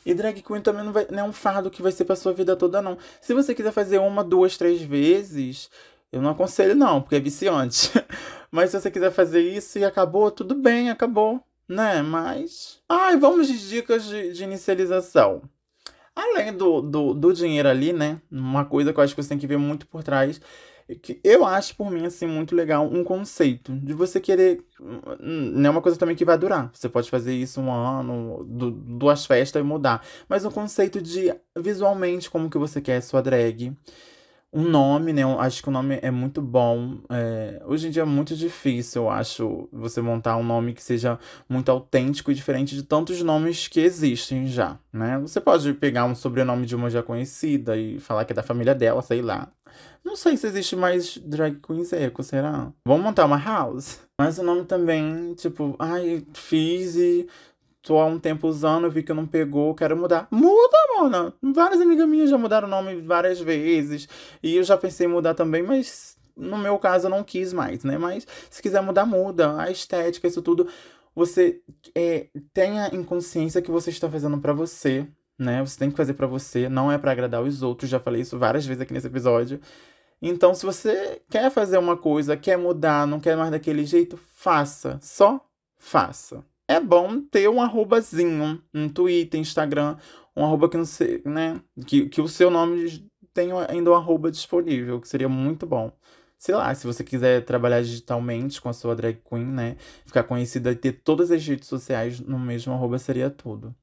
E 0.08 0.14
drag 0.14 0.40
queen 0.40 0.62
também 0.62 0.82
não, 0.82 0.90
vai, 0.90 1.06
não 1.10 1.18
é 1.18 1.22
um 1.22 1.34
fardo 1.34 1.70
que 1.70 1.82
vai 1.82 1.92
ser 1.92 2.06
pra 2.06 2.16
sua 2.16 2.32
vida 2.32 2.56
toda, 2.56 2.80
não. 2.80 2.96
Se 3.20 3.34
você 3.34 3.54
quiser 3.54 3.72
fazer 3.72 3.98
uma, 3.98 4.24
duas, 4.24 4.56
três 4.56 4.80
vezes, 4.80 5.68
eu 6.10 6.22
não 6.22 6.30
aconselho, 6.30 6.74
não, 6.74 7.02
porque 7.02 7.16
é 7.16 7.20
viciante. 7.20 7.92
Mas 8.50 8.70
se 8.70 8.80
você 8.80 8.90
quiser 8.90 9.10
fazer 9.12 9.42
isso 9.42 9.78
e 9.78 9.84
acabou, 9.84 10.30
tudo 10.30 10.54
bem, 10.54 10.88
acabou, 10.88 11.44
né? 11.68 12.00
Mas. 12.00 12.80
Ai, 12.88 13.18
vamos 13.18 13.48
de 13.48 13.68
dicas 13.68 14.06
de, 14.06 14.32
de 14.32 14.44
inicialização. 14.44 15.42
Além 16.16 16.54
do, 16.54 16.80
do, 16.80 17.12
do 17.12 17.34
dinheiro 17.34 17.68
ali, 17.68 17.92
né? 17.92 18.18
Uma 18.32 18.64
coisa 18.64 18.94
que 18.94 18.98
eu 18.98 19.04
acho 19.04 19.14
que 19.14 19.22
você 19.22 19.28
tem 19.28 19.38
que 19.38 19.46
ver 19.46 19.58
muito 19.58 19.86
por 19.86 20.02
trás 20.02 20.40
que 20.96 21.20
eu 21.22 21.44
acho 21.44 21.76
por 21.76 21.90
mim 21.90 22.06
assim 22.06 22.26
muito 22.26 22.54
legal 22.54 22.86
um 22.86 23.04
conceito 23.04 23.72
de 23.72 23.92
você 23.92 24.18
querer 24.20 24.64
não 25.20 25.68
é 25.68 25.70
uma 25.70 25.82
coisa 25.82 25.98
também 25.98 26.16
que 26.16 26.24
vai 26.24 26.38
durar. 26.38 26.70
Você 26.72 26.88
pode 26.88 27.10
fazer 27.10 27.34
isso 27.34 27.60
um 27.60 27.70
ano 27.72 28.44
duas 28.44 29.26
festas 29.26 29.60
e 29.60 29.64
mudar. 29.64 30.04
Mas 30.28 30.44
um 30.44 30.50
conceito 30.50 31.02
de 31.02 31.34
visualmente 31.56 32.30
como 32.30 32.48
que 32.48 32.58
você 32.58 32.80
quer 32.80 33.00
sua 33.02 33.20
drag 33.20 33.76
um 34.52 34.62
nome, 34.62 35.12
né? 35.12 35.22
Acho 35.38 35.62
que 35.62 35.68
o 35.68 35.72
nome 35.72 35.98
é 36.00 36.10
muito 36.10 36.40
bom. 36.40 36.98
É, 37.10 37.62
hoje 37.66 37.88
em 37.88 37.90
dia 37.90 38.02
é 38.02 38.06
muito 38.06 38.34
difícil, 38.34 39.02
eu 39.02 39.10
acho, 39.10 39.68
você 39.72 40.00
montar 40.00 40.36
um 40.36 40.42
nome 40.42 40.72
que 40.72 40.82
seja 40.82 41.18
muito 41.48 41.70
autêntico 41.70 42.30
e 42.30 42.34
diferente 42.34 42.74
de 42.74 42.82
tantos 42.82 43.22
nomes 43.22 43.68
que 43.68 43.80
existem 43.80 44.46
já, 44.46 44.78
né? 44.92 45.18
Você 45.18 45.40
pode 45.40 45.72
pegar 45.74 46.04
um 46.06 46.14
sobrenome 46.14 46.66
de 46.66 46.74
uma 46.74 46.88
já 46.88 47.02
conhecida 47.02 47.76
e 47.76 48.00
falar 48.00 48.24
que 48.24 48.32
é 48.32 48.36
da 48.36 48.42
família 48.42 48.74
dela, 48.74 49.02
sei 49.02 49.20
lá. 49.20 49.52
Não 50.02 50.16
sei 50.16 50.36
se 50.36 50.46
existe 50.46 50.74
mais 50.74 51.18
drag 51.18 51.60
queens 51.60 51.92
eco, 51.92 52.22
será? 52.22 52.72
Vamos 52.86 53.04
montar 53.04 53.26
uma 53.26 53.38
house? 53.38 54.00
Mas 54.18 54.38
o 54.38 54.42
nome 54.42 54.64
também, 54.64 55.34
tipo, 55.34 55.76
ai, 55.78 56.26
fiz 56.32 56.96
e 56.96 57.28
tô 57.88 57.98
há 57.98 58.04
um 58.04 58.18
tempo 58.18 58.46
usando, 58.46 58.90
vi 58.90 59.02
que 59.02 59.14
não 59.14 59.26
pegou, 59.26 59.74
quero 59.74 59.96
mudar. 59.96 60.28
Muda, 60.30 60.76
mano! 60.98 61.32
Várias 61.54 61.80
amigas 61.80 62.06
minhas 62.06 62.28
já 62.28 62.36
mudaram 62.36 62.68
o 62.68 62.70
nome 62.70 63.00
várias 63.00 63.40
vezes. 63.40 64.06
E 64.42 64.56
eu 64.56 64.62
já 64.62 64.76
pensei 64.76 65.06
em 65.06 65.10
mudar 65.10 65.32
também, 65.32 65.62
mas 65.62 66.18
no 66.36 66.58
meu 66.58 66.78
caso 66.78 67.06
eu 67.06 67.10
não 67.10 67.24
quis 67.24 67.50
mais, 67.54 67.84
né? 67.84 67.96
Mas 67.96 68.26
se 68.50 68.60
quiser 68.60 68.82
mudar, 68.82 69.06
muda. 69.06 69.58
A 69.58 69.70
estética, 69.70 70.28
isso 70.28 70.42
tudo. 70.42 70.68
Você 71.14 71.62
é, 71.94 72.26
tenha 72.52 72.88
em 72.92 73.02
consciência 73.02 73.62
que 73.62 73.70
você 73.70 73.88
está 73.88 74.08
fazendo 74.10 74.38
para 74.38 74.52
você, 74.52 75.06
né? 75.38 75.64
Você 75.64 75.78
tem 75.78 75.90
que 75.90 75.96
fazer 75.96 76.12
para 76.12 76.26
você, 76.26 76.68
não 76.68 76.92
é 76.92 76.98
para 76.98 77.12
agradar 77.12 77.42
os 77.42 77.62
outros. 77.62 77.88
Já 77.88 77.98
falei 77.98 78.20
isso 78.20 78.38
várias 78.38 78.66
vezes 78.66 78.82
aqui 78.82 78.92
nesse 78.92 79.06
episódio. 79.06 79.62
Então, 80.20 80.52
se 80.52 80.66
você 80.66 81.22
quer 81.30 81.50
fazer 81.50 81.78
uma 81.78 81.96
coisa, 81.96 82.36
quer 82.36 82.58
mudar, 82.58 83.06
não 83.06 83.18
quer 83.18 83.34
mais 83.34 83.50
daquele 83.50 83.86
jeito, 83.86 84.18
faça. 84.34 84.98
Só 85.00 85.40
faça 85.78 86.44
é 86.68 86.78
bom 86.78 87.20
ter 87.22 87.48
um 87.48 87.62
arrobazinho, 87.62 88.62
um 88.74 88.88
Twitter, 88.88 89.40
Instagram, 89.40 89.96
um 90.36 90.44
arroba 90.44 90.68
que 90.68 90.76
não 90.76 90.84
sei, 90.84 91.22
né? 91.24 91.60
Que, 91.86 92.08
que 92.08 92.20
o 92.20 92.28
seu 92.28 92.50
nome 92.50 93.08
tenha 93.32 93.54
ainda 93.70 93.90
um 93.90 93.94
arroba 93.94 94.30
disponível, 94.30 95.00
que 95.00 95.08
seria 95.08 95.28
muito 95.28 95.66
bom. 95.66 95.90
Sei 96.38 96.54
lá, 96.54 96.72
se 96.74 96.86
você 96.86 97.02
quiser 97.02 97.44
trabalhar 97.44 97.82
digitalmente 97.82 98.60
com 98.60 98.68
a 98.68 98.72
sua 98.72 98.94
drag 98.94 99.20
queen, 99.28 99.46
né? 99.46 99.76
Ficar 100.06 100.22
conhecida 100.24 100.70
e 100.72 100.76
ter 100.76 100.92
todas 100.92 101.30
as 101.30 101.44
redes 101.44 101.68
sociais 101.68 102.20
no 102.20 102.38
mesmo 102.38 102.72
arroba 102.72 102.98
seria 102.98 103.30
tudo. 103.30 103.74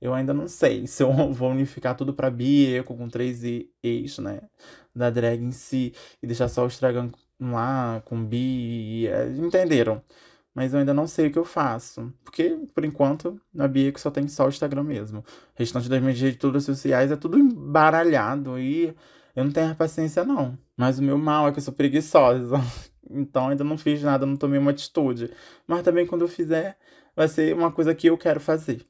Eu 0.00 0.14
ainda 0.14 0.32
não 0.34 0.48
sei 0.48 0.86
se 0.88 1.02
eu 1.02 1.12
vou 1.32 1.50
unificar 1.50 1.96
tudo 1.96 2.14
pra 2.14 2.30
Bieco 2.30 2.96
com 2.96 3.08
três 3.08 3.42
ex, 3.82 4.18
né? 4.18 4.40
Da 4.94 5.10
drag 5.10 5.42
em 5.42 5.52
si. 5.52 5.92
E 6.22 6.26
deixar 6.26 6.48
só 6.48 6.64
o 6.64 6.66
Instagram 6.66 7.10
lá 7.40 8.02
com 8.06 8.24
Bi. 8.24 9.06
Entenderam? 9.38 10.02
Mas 10.54 10.72
eu 10.72 10.80
ainda 10.80 10.92
não 10.92 11.06
sei 11.06 11.28
o 11.28 11.30
que 11.30 11.38
eu 11.38 11.44
faço. 11.44 12.12
Porque, 12.24 12.58
por 12.74 12.84
enquanto, 12.84 13.40
na 13.52 13.68
Bia 13.68 13.92
só 13.96 14.10
tem 14.10 14.26
só 14.28 14.46
o 14.46 14.48
Instagram 14.48 14.82
mesmo. 14.82 15.20
O 15.20 15.24
restante 15.54 15.88
das 15.88 16.00
minhas 16.00 16.20
redes 16.20 16.64
sociais 16.64 17.10
é 17.10 17.16
tudo 17.16 17.38
embaralhado 17.38 18.58
e 18.58 18.94
eu 19.34 19.44
não 19.44 19.52
tenho 19.52 19.74
paciência, 19.74 20.24
não. 20.24 20.58
Mas 20.76 20.98
o 20.98 21.02
meu 21.02 21.18
mal 21.18 21.48
é 21.48 21.52
que 21.52 21.58
eu 21.58 21.62
sou 21.62 21.74
preguiçosa. 21.74 22.56
Então 23.12 23.48
ainda 23.48 23.64
não 23.64 23.76
fiz 23.76 24.00
nada, 24.04 24.24
não 24.24 24.36
tomei 24.36 24.56
uma 24.56 24.70
atitude. 24.70 25.32
Mas 25.66 25.82
também 25.82 26.06
quando 26.06 26.22
eu 26.22 26.28
fizer, 26.28 26.78
vai 27.20 27.28
ser 27.28 27.54
uma 27.54 27.70
coisa 27.70 27.94
que 27.94 28.06
eu 28.06 28.16
quero 28.16 28.40
fazer. 28.40 28.80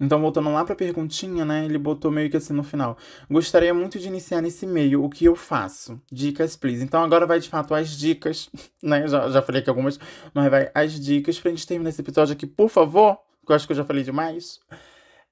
Então, 0.00 0.18
voltando 0.18 0.50
lá 0.50 0.64
para 0.64 0.72
a 0.72 0.76
perguntinha, 0.76 1.44
né? 1.44 1.66
Ele 1.66 1.76
botou 1.76 2.10
meio 2.10 2.30
que 2.30 2.36
assim 2.38 2.54
no 2.54 2.62
final. 2.64 2.96
Gostaria 3.30 3.74
muito 3.74 3.98
de 3.98 4.08
iniciar 4.08 4.40
nesse 4.40 4.66
meio. 4.66 5.04
O 5.04 5.10
que 5.10 5.26
eu 5.26 5.36
faço? 5.36 6.00
Dicas, 6.10 6.56
please. 6.56 6.82
Então, 6.82 7.04
agora 7.04 7.26
vai 7.26 7.38
de 7.38 7.46
fato 7.46 7.74
as 7.74 7.90
dicas, 7.90 8.48
né? 8.82 9.06
Já, 9.06 9.28
já 9.28 9.42
falei 9.42 9.60
aqui 9.60 9.68
algumas, 9.68 10.00
mas 10.32 10.50
vai 10.50 10.70
as 10.74 10.98
dicas 10.98 11.38
pra 11.38 11.50
gente 11.50 11.66
terminar 11.66 11.90
esse 11.90 12.00
episódio 12.00 12.32
aqui, 12.32 12.46
por 12.46 12.70
favor. 12.70 13.18
Que 13.44 13.52
eu 13.52 13.56
acho 13.56 13.66
que 13.66 13.72
eu 13.74 13.76
já 13.76 13.84
falei 13.84 14.02
demais. 14.02 14.60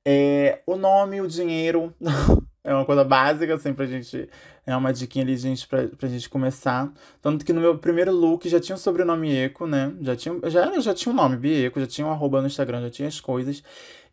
É, 0.05 0.61
o 0.67 0.77
nome, 0.77 1.23
o 1.23 1.27
dinheiro. 1.27 1.95
é 2.65 2.73
uma 2.73 2.85
coisa 2.85 3.03
básica, 3.03 3.55
assim, 3.55 3.75
pra 3.75 3.87
gente. 3.87 4.29
É 4.65 4.77
uma 4.77 4.93
diquinha 4.93 5.25
ali, 5.25 5.37
gente, 5.37 5.67
pra, 5.67 5.89
pra 5.89 6.09
gente 6.09 6.29
começar. 6.31 6.93
Tanto 7.21 7.45
que 7.45 7.53
no 7.53 7.61
meu 7.61 7.77
primeiro 7.77 8.13
look 8.13 8.49
já 8.49 8.61
tinha 8.61 8.77
o 8.77 8.79
sobrenome 8.79 9.35
Eco, 9.35 9.67
né? 9.67 9.93
Já 10.01 10.15
tinha, 10.15 10.39
já, 10.49 10.79
já 10.79 10.95
tinha 10.95 11.13
o 11.13 11.15
um 11.15 11.21
nome, 11.21 11.37
Bieco, 11.37 11.81
já 11.81 11.87
tinha 11.87 12.07
um 12.07 12.11
arroba 12.13 12.41
no 12.41 12.47
Instagram, 12.47 12.83
já 12.83 12.91
tinha 12.91 13.09
as 13.09 13.21
coisas. 13.21 13.63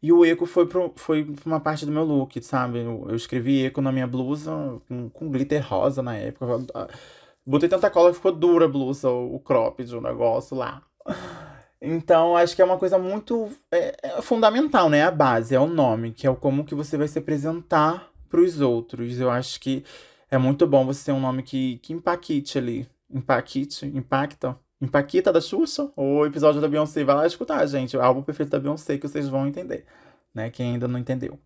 E 0.02 0.12
o 0.12 0.26
eco 0.26 0.46
foi, 0.46 0.66
pro, 0.66 0.94
foi 0.96 1.28
uma 1.46 1.60
parte 1.60 1.86
do 1.86 1.92
meu 1.92 2.04
look, 2.04 2.42
sabe? 2.42 2.80
Eu, 2.80 3.06
eu 3.10 3.16
escrevi 3.16 3.66
eco 3.66 3.82
na 3.82 3.92
minha 3.92 4.08
blusa, 4.08 4.52
com, 4.88 5.10
com 5.10 5.30
glitter 5.30 5.64
rosa 5.68 6.02
na 6.02 6.16
época. 6.16 6.88
Botei 7.46 7.70
tanta 7.70 7.90
cola 7.90 8.10
que 8.10 8.16
ficou 8.16 8.32
dura 8.32 8.66
a 8.66 8.70
blusa, 8.70 9.10
o, 9.10 9.36
o 9.36 9.40
cropped, 9.40 9.96
o 9.96 10.02
negócio 10.02 10.56
lá. 10.58 10.82
Então, 11.82 12.36
acho 12.36 12.56
que 12.56 12.62
é 12.62 12.66
uma 12.66 12.78
coisa 12.78 12.98
muito 12.98 13.50
é, 13.72 13.96
é 14.04 14.22
fundamental, 14.22 14.90
né? 14.90 15.04
A 15.04 15.12
base, 15.12 15.56
é 15.56 15.60
o 15.60 15.68
nome, 15.68 16.12
que 16.12 16.28
é 16.28 16.30
o 16.30 16.36
como 16.36 16.66
que 16.66 16.76
você 16.76 16.98
vai 16.98 17.08
se 17.08 17.20
apresentar 17.20 18.09
para 18.30 18.42
os 18.42 18.62
outros. 18.62 19.20
Eu 19.20 19.30
acho 19.30 19.60
que 19.60 19.84
é 20.30 20.38
muito 20.38 20.68
bom 20.68 20.86
você 20.86 21.06
ter 21.06 21.12
um 21.12 21.20
nome 21.20 21.44
que, 21.44 21.78
que 21.80 21.94
impacte 21.94 22.58
ali. 22.58 22.88
Impacte, 23.12 23.86
impacta 23.88 24.58
Empaquita 24.82 25.34
da 25.34 25.42
Xuxa, 25.42 25.92
o 25.94 26.26
episódio 26.26 26.62
da 26.62 26.68
Beyoncé. 26.68 27.04
Vai 27.04 27.15
lá 27.15 27.28
escutar, 27.28 27.65
gente. 27.65 27.98
O 27.98 28.02
álbum 28.02 28.22
perfeito 28.22 28.52
da 28.52 28.60
Beyoncé 28.60 28.98
que 28.98 29.06
vocês 29.06 29.28
vão 29.28 29.46
entender, 29.46 29.86
né? 30.34 30.50
Quem 30.50 30.74
ainda 30.74 30.88
não 30.88 30.98
entendeu. 30.98 31.38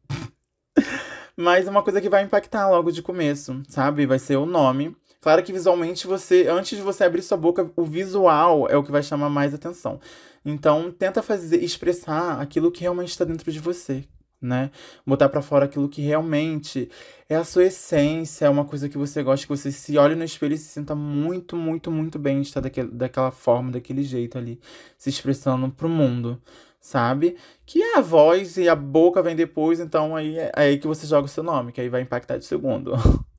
Mas 1.35 1.67
uma 1.67 1.81
coisa 1.81 1.99
que 1.99 2.09
vai 2.09 2.23
impactar 2.23 2.69
logo 2.69 2.91
de 2.91 3.01
começo, 3.01 3.63
sabe? 3.67 4.05
Vai 4.05 4.19
ser 4.19 4.35
o 4.35 4.45
nome. 4.45 4.95
Claro 5.19 5.41
que 5.41 5.51
visualmente 5.51 6.05
você, 6.05 6.47
antes 6.47 6.77
de 6.77 6.83
você 6.83 7.05
abrir 7.05 7.23
sua 7.23 7.37
boca, 7.37 7.71
o 7.75 7.83
visual 7.83 8.69
é 8.69 8.77
o 8.77 8.83
que 8.83 8.91
vai 8.91 9.01
chamar 9.01 9.29
mais 9.29 9.51
atenção. 9.51 9.99
Então, 10.45 10.91
tenta 10.91 11.23
fazer 11.23 11.57
expressar 11.63 12.39
aquilo 12.39 12.71
que 12.71 12.81
realmente 12.81 13.09
está 13.09 13.25
dentro 13.25 13.51
de 13.51 13.59
você, 13.59 14.03
né? 14.43 14.69
Botar 15.05 15.29
para 15.29 15.41
fora 15.41 15.65
aquilo 15.65 15.89
que 15.89 16.01
realmente 16.01 16.89
é 17.29 17.35
a 17.35 17.43
sua 17.43 17.65
essência, 17.65 18.45
é 18.45 18.49
uma 18.49 18.65
coisa 18.65 18.89
que 18.89 18.97
você 18.97 19.23
gosta, 19.23 19.45
que 19.45 19.49
você 19.49 19.71
se 19.71 19.97
olhe 19.97 20.15
no 20.15 20.23
espelho 20.23 20.53
e 20.53 20.57
se 20.57 20.69
sinta 20.69 20.93
muito, 20.93 21.55
muito, 21.55 21.89
muito 21.89 22.19
bem 22.19 22.41
de 22.41 22.47
estar 22.47 22.59
daquele, 22.59 22.89
daquela 22.91 23.31
forma, 23.31 23.71
daquele 23.71 24.03
jeito 24.03 24.37
ali, 24.37 24.59
se 24.97 25.09
expressando 25.09 25.69
pro 25.69 25.89
mundo, 25.89 26.41
sabe? 26.79 27.37
Que 27.65 27.81
a 27.95 28.01
voz 28.01 28.57
e 28.57 28.67
a 28.67 28.75
boca 28.75 29.21
vem 29.23 29.35
depois, 29.35 29.79
então 29.79 30.15
aí 30.15 30.37
é 30.37 30.51
aí 30.55 30.77
que 30.77 30.87
você 30.87 31.07
joga 31.07 31.25
o 31.25 31.29
seu 31.29 31.43
nome, 31.43 31.71
que 31.71 31.81
aí 31.81 31.89
vai 31.89 32.01
impactar 32.01 32.37
de 32.37 32.45
segundo. 32.45 32.93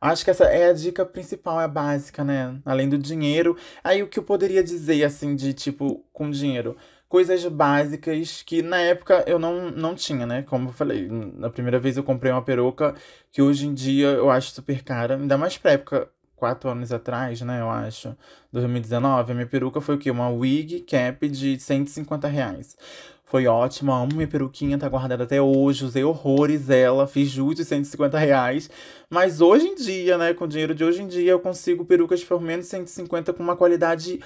Acho 0.00 0.24
que 0.24 0.30
essa 0.30 0.44
é 0.44 0.70
a 0.70 0.72
dica 0.72 1.04
principal, 1.04 1.60
é 1.60 1.64
a 1.64 1.68
básica, 1.68 2.24
né? 2.24 2.58
Além 2.64 2.88
do 2.88 2.96
dinheiro. 2.96 3.54
Aí 3.84 4.02
o 4.02 4.08
que 4.08 4.18
eu 4.18 4.22
poderia 4.22 4.64
dizer, 4.64 5.04
assim, 5.04 5.36
de 5.36 5.52
tipo, 5.52 6.02
com 6.10 6.30
dinheiro? 6.30 6.74
Coisas 7.10 7.44
básicas 7.44 8.40
que 8.46 8.62
na 8.62 8.78
época 8.78 9.24
eu 9.26 9.36
não, 9.36 9.68
não 9.72 9.96
tinha, 9.96 10.24
né? 10.24 10.42
Como 10.42 10.68
eu 10.68 10.72
falei, 10.72 11.08
na 11.10 11.50
primeira 11.50 11.76
vez 11.80 11.96
eu 11.96 12.04
comprei 12.04 12.30
uma 12.30 12.40
peruca 12.40 12.94
que 13.32 13.42
hoje 13.42 13.66
em 13.66 13.74
dia 13.74 14.06
eu 14.06 14.30
acho 14.30 14.52
super 14.52 14.84
cara, 14.84 15.16
ainda 15.16 15.36
mais 15.36 15.58
pra 15.58 15.72
época 15.72 16.08
quatro 16.36 16.70
anos 16.70 16.92
atrás, 16.92 17.42
né, 17.42 17.60
eu 17.60 17.68
acho, 17.68 18.16
2019, 18.50 19.32
a 19.32 19.34
minha 19.34 19.46
peruca 19.46 19.80
foi 19.80 19.96
o 19.96 19.98
quê? 19.98 20.10
Uma 20.10 20.30
wig 20.30 20.80
cap 20.82 21.28
de 21.28 21.60
150 21.60 22.28
reais. 22.28 22.76
Foi 23.24 23.46
ótima, 23.46 24.00
amo 24.00 24.14
minha 24.14 24.26
peruquinha, 24.26 24.78
tá 24.78 24.88
guardada 24.88 25.24
até 25.24 25.42
hoje, 25.42 25.84
usei 25.84 26.02
horrores 26.04 26.70
ela, 26.70 27.06
fiz 27.06 27.28
jus 27.28 27.56
de 27.56 27.64
150 27.64 28.18
reais. 28.18 28.70
Mas 29.10 29.40
hoje 29.40 29.66
em 29.66 29.74
dia, 29.74 30.16
né, 30.16 30.32
com 30.32 30.44
o 30.44 30.48
dinheiro 30.48 30.74
de 30.74 30.84
hoje 30.84 31.02
em 31.02 31.08
dia, 31.08 31.32
eu 31.32 31.40
consigo 31.40 31.84
perucas 31.84 32.24
por 32.24 32.40
menos 32.40 32.66
de 32.66 32.70
150 32.70 33.32
com 33.32 33.42
uma 33.42 33.56
qualidade 33.56 34.20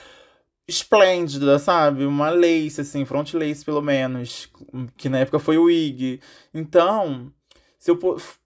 esplêndida, 0.66 1.59
sabe? 1.59 2.05
Uma 2.07 2.31
lace, 2.31 2.81
assim, 2.81 3.05
front 3.05 3.33
lace 3.35 3.64
pelo 3.64 3.83
menos, 3.83 4.50
que 4.96 5.09
na 5.09 5.18
época 5.18 5.38
foi 5.38 5.59
o 5.59 5.64
wig. 5.64 6.20
Então, 6.53 7.33
se 7.79 7.90
eu 7.90 7.98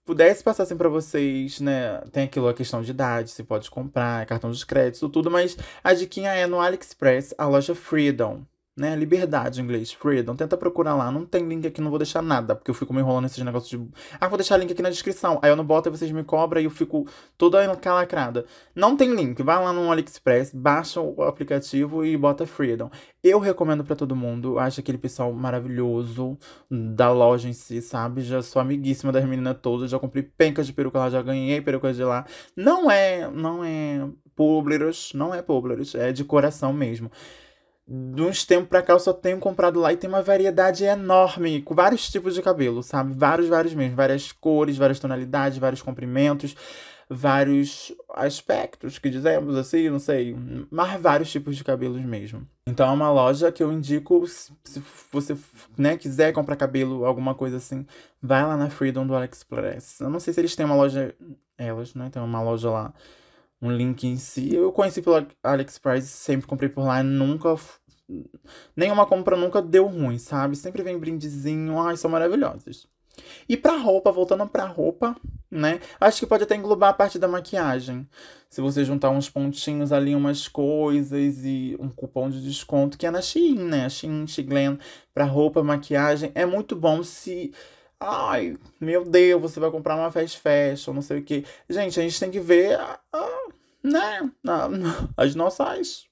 pudesse 0.05 0.43
passar 0.43 0.63
assim 0.63 0.75
para 0.75 0.89
vocês, 0.89 1.61
né? 1.61 2.01
Tem 2.11 2.25
aquilo 2.25 2.47
a 2.47 2.53
questão 2.53 2.81
de 2.81 2.91
idade, 2.91 3.31
você 3.31 3.43
pode 3.43 3.69
comprar, 3.71 4.25
cartão 4.25 4.51
de 4.51 4.65
crédito, 4.65 5.07
tudo, 5.09 5.31
mas 5.31 5.57
a 5.83 5.93
diquinha 5.93 6.31
é 6.31 6.45
no 6.45 6.59
AliExpress, 6.59 7.33
a 7.37 7.47
loja 7.47 7.73
Freedom 7.73 8.43
né? 8.79 8.95
Liberdade 8.95 9.59
em 9.59 9.63
inglês, 9.63 9.91
freedom. 9.91 10.35
Tenta 10.35 10.57
procurar 10.57 10.95
lá. 10.95 11.11
Não 11.11 11.25
tem 11.25 11.47
link 11.47 11.67
aqui, 11.67 11.81
não 11.81 11.89
vou 11.89 11.99
deixar 11.99 12.21
nada, 12.21 12.55
porque 12.55 12.71
eu 12.71 12.75
fico 12.75 12.93
me 12.93 12.99
enrolando 12.99 13.23
nesses 13.23 13.43
negócios 13.43 13.69
de. 13.69 13.87
Ah, 14.19 14.27
vou 14.27 14.37
deixar 14.37 14.57
link 14.57 14.71
aqui 14.71 14.81
na 14.81 14.89
descrição. 14.89 15.39
Aí 15.41 15.51
eu 15.51 15.55
não 15.55 15.63
boto 15.63 15.89
e 15.89 15.91
vocês 15.91 16.11
me 16.11 16.23
cobram 16.23 16.61
e 16.61 16.65
eu 16.65 16.71
fico 16.71 17.05
toda 17.37 17.75
calacrada. 17.75 18.45
Não 18.73 18.95
tem 18.95 19.13
link. 19.13 19.43
Vai 19.43 19.63
lá 19.63 19.73
no 19.73 19.91
AliExpress, 19.91 20.53
baixa 20.53 21.01
o 21.01 21.21
aplicativo 21.23 22.05
e 22.05 22.15
bota 22.17 22.45
freedom. 22.45 22.89
Eu 23.23 23.39
recomendo 23.39 23.83
para 23.83 23.95
todo 23.95 24.15
mundo. 24.15 24.57
Acho 24.57 24.79
aquele 24.79 24.97
pessoal 24.97 25.31
maravilhoso 25.33 26.37
da 26.69 27.11
loja 27.11 27.49
em 27.49 27.53
si, 27.53 27.81
sabe? 27.81 28.21
Já 28.21 28.41
sou 28.41 28.61
amiguíssima 28.61 29.11
das 29.11 29.25
meninas 29.25 29.57
todas. 29.61 29.91
Já 29.91 29.99
comprei 29.99 30.23
pencas 30.23 30.65
de 30.65 30.73
peruca 30.73 30.99
lá, 30.99 31.09
já 31.09 31.21
ganhei 31.21 31.61
perucas 31.61 31.95
de 31.95 32.03
lá. 32.03 32.25
Não 32.55 32.89
é, 32.89 33.29
não 33.29 33.63
é 33.63 34.07
publiros, 34.35 35.11
não 35.13 35.35
é 35.35 35.41
publiros, 35.41 35.93
é 35.95 36.13
de 36.13 36.23
coração 36.23 36.71
mesmo 36.71 37.11
de 37.91 38.21
uns 38.21 38.45
tempos 38.45 38.69
pra 38.69 38.83
cá 38.83 38.93
eu 38.93 38.99
só 38.99 39.11
tenho 39.11 39.39
comprado 39.39 39.79
lá 39.79 39.91
e 39.91 39.97
tem 39.97 40.07
uma 40.07 40.21
variedade 40.21 40.83
enorme, 40.83 41.63
com 41.63 41.73
vários 41.73 42.07
tipos 42.07 42.35
de 42.35 42.41
cabelo, 42.41 42.83
sabe? 42.83 43.15
Vários, 43.17 43.47
vários 43.47 43.73
mesmo. 43.73 43.95
Várias 43.95 44.31
cores, 44.31 44.77
várias 44.77 44.99
tonalidades, 44.99 45.57
vários 45.57 45.81
comprimentos, 45.81 46.55
vários 47.09 47.91
aspectos 48.13 48.99
que 48.99 49.09
dizemos 49.09 49.57
assim, 49.57 49.89
não 49.89 49.97
sei. 49.97 50.35
Mas 50.69 51.01
vários 51.01 51.31
tipos 51.31 51.57
de 51.57 51.63
cabelos 51.63 51.99
mesmo. 52.01 52.47
Então 52.67 52.87
é 52.87 52.91
uma 52.91 53.11
loja 53.11 53.51
que 53.51 53.63
eu 53.63 53.73
indico, 53.73 54.23
se 54.27 54.83
você 55.11 55.35
né, 55.75 55.97
quiser 55.97 56.31
comprar 56.31 56.55
cabelo, 56.55 57.05
alguma 57.05 57.33
coisa 57.33 57.57
assim, 57.57 57.87
vai 58.21 58.43
lá 58.43 58.55
na 58.55 58.69
Freedom 58.69 59.07
do 59.07 59.15
AliExpress. 59.15 60.01
Eu 60.01 60.11
não 60.11 60.19
sei 60.19 60.31
se 60.31 60.39
eles 60.39 60.55
têm 60.55 60.65
uma 60.65 60.75
loja. 60.75 61.15
Elas, 61.57 61.95
né? 61.95 62.09
Tem 62.11 62.21
uma 62.21 62.41
loja 62.41 62.69
lá 62.69 62.93
um 63.61 63.71
link 63.71 64.05
em 64.05 64.17
si. 64.17 64.53
Eu 64.53 64.71
conheci 64.71 65.01
pelo 65.01 65.27
AliExpress, 65.43 66.05
sempre 66.05 66.47
comprei 66.47 66.69
por 66.69 66.85
lá, 66.85 67.03
nunca. 67.03 67.55
Nenhuma 68.75 69.05
compra 69.05 69.35
nunca 69.35 69.61
deu 69.61 69.85
ruim, 69.85 70.17
sabe? 70.17 70.55
Sempre 70.55 70.83
vem 70.83 70.97
brindezinho, 70.97 71.79
ai, 71.79 71.95
são 71.97 72.09
maravilhosos. 72.09 72.87
E 73.47 73.57
pra 73.57 73.77
roupa, 73.77 74.11
voltando 74.11 74.47
pra 74.47 74.65
roupa, 74.65 75.15
né? 75.51 75.79
Acho 75.99 76.19
que 76.19 76.25
pode 76.25 76.43
até 76.43 76.55
englobar 76.55 76.89
a 76.89 76.93
parte 76.93 77.19
da 77.19 77.27
maquiagem. 77.27 78.07
Se 78.49 78.61
você 78.61 78.85
juntar 78.85 79.09
uns 79.09 79.29
pontinhos 79.29 79.91
ali, 79.91 80.15
umas 80.15 80.47
coisas 80.47 81.43
e 81.43 81.75
um 81.79 81.89
cupom 81.89 82.29
de 82.29 82.41
desconto, 82.41 82.97
que 82.97 83.05
é 83.05 83.11
na 83.11 83.21
Shein, 83.21 83.55
né? 83.55 83.89
Shein, 83.89 84.25
Shiglen, 84.25 84.79
pra 85.13 85.25
roupa, 85.25 85.63
maquiagem. 85.63 86.31
É 86.33 86.45
muito 86.45 86.75
bom 86.75 87.03
se 87.03 87.53
Ai, 87.99 88.57
meu 88.79 89.03
Deus, 89.03 89.41
você 89.41 89.59
vai 89.59 89.69
comprar 89.69 89.95
uma 89.95 90.11
fast 90.11 90.39
fashion, 90.39 90.93
não 90.93 91.01
sei 91.01 91.19
o 91.19 91.23
que. 91.23 91.45
Gente, 91.69 91.99
a 91.99 92.03
gente 92.03 92.19
tem 92.19 92.31
que 92.31 92.39
ver, 92.39 92.79
uh, 92.79 93.53
né, 93.83 94.31
as 95.17 95.35
nossas. 95.35 96.07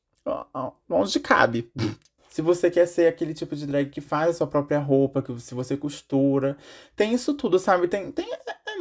Onde 0.90 1.20
cabe. 1.20 1.72
Se 2.30 2.42
você 2.42 2.70
quer 2.70 2.86
ser 2.86 3.08
aquele 3.08 3.34
tipo 3.34 3.56
de 3.56 3.66
drag 3.66 3.90
que 3.90 4.02
faz 4.02 4.30
a 4.30 4.34
sua 4.34 4.48
própria 4.48 4.78
roupa, 4.78 5.24
que 5.24 5.40
se 5.40 5.56
você 5.56 5.76
costura, 5.76 6.56
tem 6.96 7.12
isso 7.12 7.34
tudo, 7.34 7.58
sabe? 7.58 7.88
Tem, 7.88 8.12
tem 8.12 8.30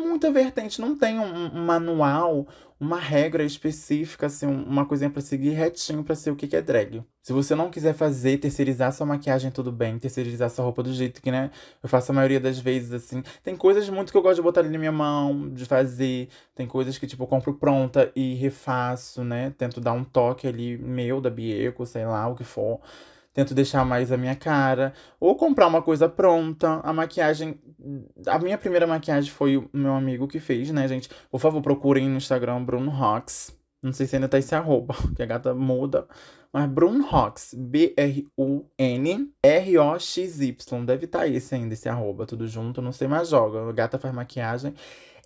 muita 0.07 0.31
vertente, 0.31 0.81
não 0.81 0.97
tem 0.97 1.19
um, 1.19 1.57
um, 1.57 1.65
manual, 1.65 2.47
uma 2.79 2.99
regra 2.99 3.43
específica, 3.45 4.27
assim, 4.27 4.47
uma 4.47 4.87
coisinha 4.87 5.11
para 5.11 5.21
seguir 5.21 5.51
retinho 5.51 6.03
para 6.05 6.15
ser 6.15 6.31
o 6.31 6.37
que, 6.37 6.47
que 6.47 6.57
é 6.57 6.63
drag. 6.63 7.03
Se 7.23 7.33
você 7.33 7.55
não 7.55 7.71
quiser 7.71 7.95
fazer, 7.95 8.39
terceirizar 8.39 8.93
sua 8.93 9.07
maquiagem, 9.07 9.51
tudo 9.51 9.73
bem, 9.73 9.99
terceirizar 9.99 10.49
sua 10.49 10.65
roupa 10.65 10.83
do 10.83 10.93
jeito 10.93 11.21
que, 11.21 11.31
né, 11.31 11.51
eu 11.83 11.89
faço 11.89 12.13
a 12.13 12.15
maioria 12.15 12.41
das 12.41 12.59
vezes, 12.59 12.93
assim. 12.93 13.23
Tem 13.43 13.57
coisas 13.57 13.89
muito 13.89 14.13
que 14.13 14.19
eu 14.19 14.23
gosto 14.23 14.37
de 14.37 14.43
botar 14.43 14.61
ali 14.61 14.71
na 14.71 14.79
minha 14.79 14.93
mão, 14.93 15.49
de 15.51 15.65
fazer. 15.65 16.29
Tem 16.55 16.67
coisas 16.67 16.97
que, 16.99 17.07
tipo, 17.07 17.25
eu 17.25 17.27
compro 17.27 17.55
pronta 17.55 18.11
e 18.15 18.35
refaço, 18.35 19.25
né? 19.25 19.53
Tento 19.59 19.81
dar 19.81 19.93
um 19.93 20.05
toque 20.05 20.47
ali 20.47 20.79
meu, 20.79 21.21
da 21.21 21.31
Bieco, 21.31 21.85
sei 21.85 22.07
lá, 22.07 22.29
o 22.29 22.35
que 22.35 22.45
for 22.45 22.81
tento 23.37 23.55
deixar 23.55 23.85
mais 23.85 24.11
a 24.11 24.17
minha 24.17 24.35
cara, 24.35 24.95
ou 25.21 25.37
comprar 25.37 25.67
uma 25.67 25.83
coisa 25.83 26.09
pronta. 26.09 26.81
A 26.83 26.91
maquiagem, 26.91 27.61
a 28.27 28.39
minha 28.39 28.57
primeira 28.57 28.87
maquiagem 28.87 29.31
foi 29.31 29.59
o 29.59 29.69
meu 29.75 29.93
amigo 29.93 30.27
que 30.27 30.41
fez, 30.41 30.71
né, 30.71 30.89
gente? 30.89 31.11
Por 31.31 31.39
favor, 31.39 31.61
procurem 31.61 32.09
no 32.09 32.17
Instagram 32.17 32.65
Bruno 32.65 32.91
Rox. 32.91 33.55
Não 33.83 33.93
sei 33.93 34.07
se 34.07 34.17
ainda 34.17 34.27
tá 34.27 34.39
esse 34.39 34.55
arroba, 34.55 34.95
que 35.15 35.23
a 35.23 35.27
gata 35.27 35.55
muda. 35.55 36.09
Mas 36.51 36.67
Bruno 36.67 37.07
Rox, 37.07 37.53
B-R-U-N-R-O-X-Y. 37.55 38.15
Deve 40.87 41.05
estar 41.05 41.19
tá 41.19 41.29
esse 41.29 41.55
ainda, 41.55 41.75
esse 41.75 41.91
arroba, 41.91 42.25
tudo 42.25 42.49
junto. 42.49 42.81
Não 42.81 42.91
sei 42.93 43.07
mais 43.07 43.29
joga. 43.29 43.69
A 43.69 43.73
gata 43.73 43.99
faz 43.99 44.15
maquiagem. 44.15 44.73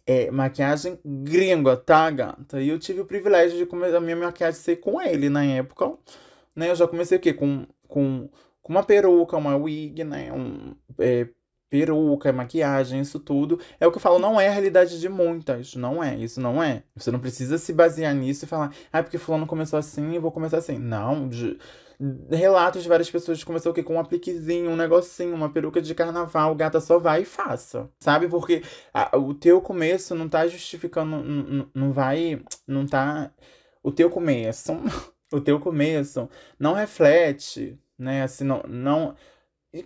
É 0.05 0.33
maquiagem 0.33 0.99
gringa, 1.05 1.77
tá, 1.77 2.11
gata? 2.11 2.61
E 2.61 2.70
eu 2.70 2.79
tive 2.81 3.03
o 3.03 3.07
privilégio 3.07 3.57
de 3.57 3.66
comer 3.66 3.94
a 3.94 4.01
minha 4.01 4.16
maquiagem 4.16 4.61
ser 4.61 4.77
com 4.77 5.01
ele 5.01 5.29
na 5.29 5.44
época. 5.44 5.92
Né? 6.57 6.70
Eu 6.70 6.75
já 6.75 6.88
comecei 6.88 7.16
o 7.16 7.20
quê? 7.20 7.33
Com 7.33 7.66
com, 7.90 8.31
com 8.62 8.72
uma 8.72 8.83
peruca, 8.83 9.37
uma 9.37 9.57
wig, 9.57 10.03
né? 10.05 10.33
Um, 10.33 10.74
é, 10.98 11.29
peruca, 11.70 12.33
maquiagem, 12.33 13.00
isso 13.00 13.20
tudo. 13.20 13.59
É 13.79 13.87
o 13.87 13.92
que 13.92 13.98
eu 13.98 14.03
falo, 14.03 14.18
não 14.18 14.40
é 14.40 14.48
a 14.48 14.53
realidade 14.53 15.00
de 15.00 15.09
muitas. 15.09 15.76
Não 15.76 16.03
é, 16.03 16.16
isso 16.16 16.40
não 16.40 16.62
é. 16.62 16.83
Você 16.96 17.11
não 17.11 17.20
precisa 17.20 17.57
se 17.57 17.72
basear 17.72 18.14
nisso 18.14 18.44
e 18.44 18.48
falar, 18.48 18.74
ah, 18.92 19.03
porque 19.03 19.16
fulano 19.16 19.46
começou 19.46 19.79
assim, 19.79 20.14
eu 20.16 20.20
vou 20.20 20.33
começar 20.33 20.59
assim. 20.59 20.79
Não, 20.79 21.29
de, 21.29 21.57
relatos 22.31 22.83
de 22.83 22.88
várias 22.88 23.11
pessoas 23.11 23.38
que 23.38 23.44
começou 23.44 23.70
o 23.70 23.74
quê? 23.74 23.83
com 23.83 23.94
um 23.94 24.00
apliquezinho, 24.00 24.70
um 24.70 24.76
negocinho, 24.76 25.35
uma 25.35 25.48
peruca 25.48 25.81
de 25.81 25.94
carnaval, 25.94 26.55
gata 26.57 26.81
só 26.81 26.98
vai 26.98 27.22
e 27.22 27.24
faça. 27.24 27.88
Sabe? 28.00 28.29
Porque 28.29 28.62
a, 28.92 29.16
o 29.16 29.33
teu 29.33 29.61
começo 29.61 30.14
não 30.14 30.29
tá 30.29 30.46
justificando, 30.48 31.68
não 31.72 31.92
vai, 31.92 32.42
não 32.66 32.85
tá... 32.85 33.31
O 33.83 33.90
teu 33.90 34.11
começo 34.11 34.72
o 35.33 35.40
teu 35.40 35.61
começo 35.61 36.29
não 36.59 36.75
reflete, 36.75 37.79
né? 37.99 38.23
Assim, 38.23 38.45
não, 38.45 38.62
não. 38.69 39.14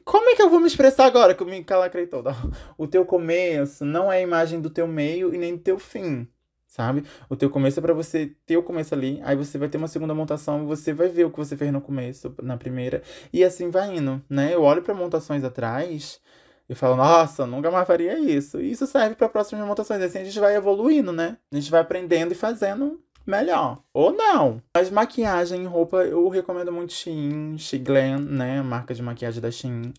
Como 0.04 0.30
é 0.30 0.36
que 0.36 0.42
eu 0.42 0.48
vou 0.48 0.60
me 0.60 0.66
expressar 0.66 1.06
agora 1.06 1.34
que 1.34 1.42
eu 1.42 1.46
me 1.46 1.62
calacrei 1.62 2.06
toda? 2.06 2.32
O 2.78 2.86
teu 2.86 3.04
começo 3.04 3.84
não 3.84 4.10
é 4.10 4.18
a 4.18 4.22
imagem 4.22 4.60
do 4.60 4.70
teu 4.70 4.86
meio 4.86 5.34
e 5.34 5.38
nem 5.38 5.56
do 5.56 5.62
teu 5.62 5.78
fim, 5.78 6.26
sabe? 6.66 7.04
O 7.28 7.36
teu 7.36 7.50
começo 7.50 7.78
é 7.78 7.82
para 7.82 7.92
você 7.92 8.34
ter 8.46 8.56
o 8.56 8.62
começo 8.62 8.94
ali, 8.94 9.20
aí 9.24 9.36
você 9.36 9.58
vai 9.58 9.68
ter 9.68 9.76
uma 9.78 9.88
segunda 9.88 10.14
montação 10.14 10.66
você 10.66 10.92
vai 10.92 11.08
ver 11.08 11.24
o 11.26 11.30
que 11.30 11.38
você 11.38 11.56
fez 11.56 11.70
no 11.72 11.80
começo, 11.80 12.34
na 12.42 12.56
primeira, 12.56 13.02
e 13.32 13.44
assim 13.44 13.70
vai 13.70 13.96
indo, 13.96 14.22
né? 14.28 14.54
Eu 14.54 14.62
olho 14.62 14.82
para 14.82 14.94
montações 14.94 15.44
atrás 15.44 16.20
e 16.68 16.74
falo, 16.74 16.96
nossa, 16.96 17.46
nunca 17.46 17.70
mais 17.70 17.86
faria 17.86 18.18
isso. 18.18 18.60
E 18.60 18.70
isso 18.70 18.86
serve 18.86 19.14
para 19.16 19.28
próximas 19.28 19.66
montações, 19.66 20.00
assim 20.02 20.20
a 20.20 20.24
gente 20.24 20.40
vai 20.40 20.56
evoluindo, 20.56 21.12
né? 21.12 21.36
A 21.52 21.56
gente 21.56 21.70
vai 21.70 21.80
aprendendo 21.82 22.32
e 22.32 22.34
fazendo 22.34 23.03
melhor. 23.26 23.78
Ou 23.92 24.12
não. 24.12 24.60
Mas 24.76 24.90
maquiagem 24.90 25.62
e 25.62 25.66
roupa 25.66 26.04
eu 26.04 26.28
recomendo 26.28 26.72
muito 26.72 26.92
Shein, 26.92 27.56
Shiglen, 27.58 28.18
né? 28.18 28.62
Marca 28.62 28.94
de 28.94 29.02
maquiagem 29.02 29.40
da 29.40 29.50
Shein. 29.50 29.92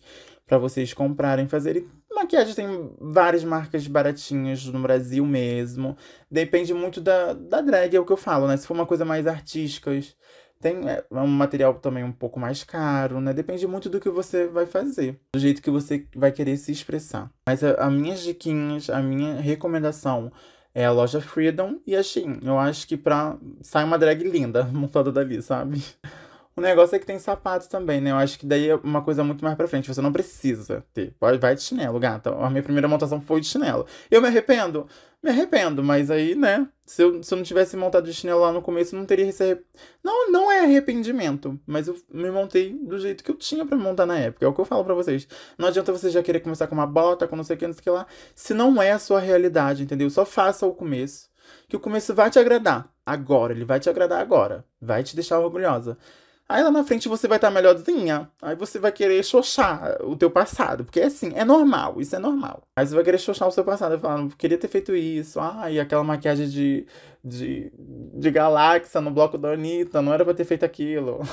Pra 0.46 0.58
vocês 0.58 0.94
comprarem, 0.94 1.48
fazerem. 1.48 1.88
Maquiagem 2.14 2.54
tem 2.54 2.90
várias 3.00 3.44
marcas 3.44 3.86
baratinhas 3.86 4.64
no 4.66 4.80
Brasil 4.80 5.26
mesmo. 5.26 5.96
Depende 6.30 6.72
muito 6.72 7.00
da, 7.00 7.32
da 7.32 7.60
drag, 7.60 7.94
é 7.94 8.00
o 8.00 8.06
que 8.06 8.12
eu 8.12 8.16
falo, 8.16 8.46
né? 8.46 8.56
Se 8.56 8.66
for 8.66 8.74
uma 8.74 8.86
coisa 8.86 9.04
mais 9.04 9.26
artística, 9.26 9.90
tem 10.60 10.88
é, 10.88 11.04
um 11.10 11.26
material 11.26 11.74
também 11.74 12.02
um 12.02 12.12
pouco 12.12 12.40
mais 12.40 12.64
caro, 12.64 13.20
né? 13.20 13.32
Depende 13.32 13.66
muito 13.66 13.88
do 13.88 14.00
que 14.00 14.08
você 14.08 14.46
vai 14.46 14.66
fazer, 14.66 15.20
do 15.34 15.40
jeito 15.40 15.60
que 15.60 15.70
você 15.70 16.06
vai 16.14 16.32
querer 16.32 16.56
se 16.56 16.72
expressar. 16.72 17.30
Mas 17.46 17.62
as 17.62 17.92
minhas 17.92 18.20
diquinhas, 18.22 18.88
a 18.88 19.02
minha 19.02 19.40
recomendação 19.40 20.32
é 20.76 20.84
a 20.84 20.92
loja 20.92 21.22
Freedom 21.22 21.78
e 21.86 21.96
a 21.96 22.02
Shein. 22.02 22.38
Eu 22.42 22.58
acho 22.58 22.86
que 22.86 22.98
pra. 22.98 23.38
sai 23.62 23.82
uma 23.82 23.98
drag 23.98 24.22
linda 24.22 24.64
montada 24.70 25.10
dali, 25.10 25.40
sabe? 25.40 25.82
O 26.56 26.60
negócio 26.62 26.96
é 26.96 26.98
que 26.98 27.04
tem 27.04 27.18
sapato 27.18 27.68
também, 27.68 28.00
né? 28.00 28.10
Eu 28.12 28.16
acho 28.16 28.38
que 28.38 28.46
daí 28.46 28.70
é 28.70 28.76
uma 28.76 29.02
coisa 29.02 29.22
muito 29.22 29.44
mais 29.44 29.54
pra 29.54 29.68
frente. 29.68 29.92
Você 29.92 30.00
não 30.00 30.10
precisa 30.10 30.82
ter. 30.94 31.14
Pode, 31.20 31.36
vai 31.36 31.54
de 31.54 31.60
chinelo, 31.62 32.00
gata. 32.00 32.30
A 32.34 32.48
minha 32.48 32.62
primeira 32.62 32.88
montação 32.88 33.20
foi 33.20 33.42
de 33.42 33.46
chinelo. 33.46 33.86
Eu 34.10 34.22
me 34.22 34.28
arrependo? 34.28 34.86
Me 35.22 35.28
arrependo, 35.28 35.82
mas 35.82 36.10
aí, 36.10 36.34
né? 36.34 36.66
Se 36.86 37.02
eu, 37.02 37.22
se 37.22 37.34
eu 37.34 37.36
não 37.36 37.44
tivesse 37.44 37.76
montado 37.76 38.06
de 38.06 38.14
chinelo 38.14 38.40
lá 38.40 38.52
no 38.52 38.62
começo, 38.62 38.96
não 38.96 39.04
teria 39.04 39.26
esse. 39.26 39.60
Não, 40.02 40.30
não 40.30 40.50
é 40.50 40.60
arrependimento, 40.60 41.60
mas 41.66 41.88
eu 41.88 41.96
me 42.10 42.30
montei 42.30 42.72
do 42.72 42.98
jeito 42.98 43.22
que 43.22 43.30
eu 43.30 43.34
tinha 43.36 43.66
para 43.66 43.76
montar 43.76 44.06
na 44.06 44.18
época. 44.18 44.46
É 44.46 44.48
o 44.48 44.54
que 44.54 44.60
eu 44.60 44.64
falo 44.64 44.82
para 44.82 44.94
vocês. 44.94 45.28
Não 45.58 45.68
adianta 45.68 45.92
você 45.92 46.08
já 46.08 46.22
querer 46.22 46.40
começar 46.40 46.68
com 46.68 46.74
uma 46.74 46.86
bota, 46.86 47.28
com 47.28 47.36
não 47.36 47.44
sei 47.44 47.56
o 47.56 47.58
que, 47.58 47.66
não 47.66 47.74
sei 47.74 47.80
o 47.80 47.82
que 47.82 47.90
lá. 47.90 48.06
Se 48.34 48.54
não 48.54 48.80
é 48.80 48.92
a 48.92 48.98
sua 48.98 49.20
realidade, 49.20 49.82
entendeu? 49.82 50.08
Só 50.08 50.24
faça 50.24 50.64
o 50.66 50.72
começo 50.72 51.28
Que 51.68 51.76
o 51.76 51.80
começo 51.80 52.14
vai 52.14 52.30
te 52.30 52.38
agradar 52.38 52.88
agora, 53.04 53.52
ele 53.52 53.64
vai 53.64 53.78
te 53.78 53.90
agradar 53.90 54.20
agora, 54.20 54.64
vai 54.80 55.02
te 55.02 55.14
deixar 55.14 55.38
orgulhosa. 55.38 55.98
Aí 56.48 56.62
lá 56.62 56.70
na 56.70 56.84
frente 56.84 57.08
você 57.08 57.26
vai 57.26 57.38
estar 57.38 57.48
tá 57.48 57.54
melhorzinha. 57.54 58.30
Aí 58.40 58.54
você 58.54 58.78
vai 58.78 58.92
querer 58.92 59.22
xoxar 59.24 60.00
o 60.02 60.16
teu 60.16 60.30
passado. 60.30 60.84
Porque 60.84 61.00
é 61.00 61.06
assim, 61.06 61.32
é 61.34 61.44
normal, 61.44 62.00
isso 62.00 62.14
é 62.14 62.18
normal. 62.18 62.62
Aí 62.76 62.86
você 62.86 62.94
vai 62.94 63.02
querer 63.02 63.18
xoxar 63.18 63.48
o 63.48 63.50
seu 63.50 63.64
passado. 63.64 63.98
Falando, 63.98 64.36
queria 64.36 64.58
ter 64.58 64.68
feito 64.68 64.94
isso. 64.94 65.40
Ah, 65.40 65.70
e 65.70 65.80
aquela 65.80 66.04
maquiagem 66.04 66.48
de, 66.48 66.86
de, 67.24 67.72
de 68.14 68.30
galáxia 68.30 69.00
no 69.00 69.10
bloco 69.10 69.36
da 69.36 69.52
Anitta. 69.52 70.00
Não 70.00 70.12
era 70.12 70.24
pra 70.24 70.34
ter 70.34 70.44
feito 70.44 70.64
aquilo. 70.64 71.20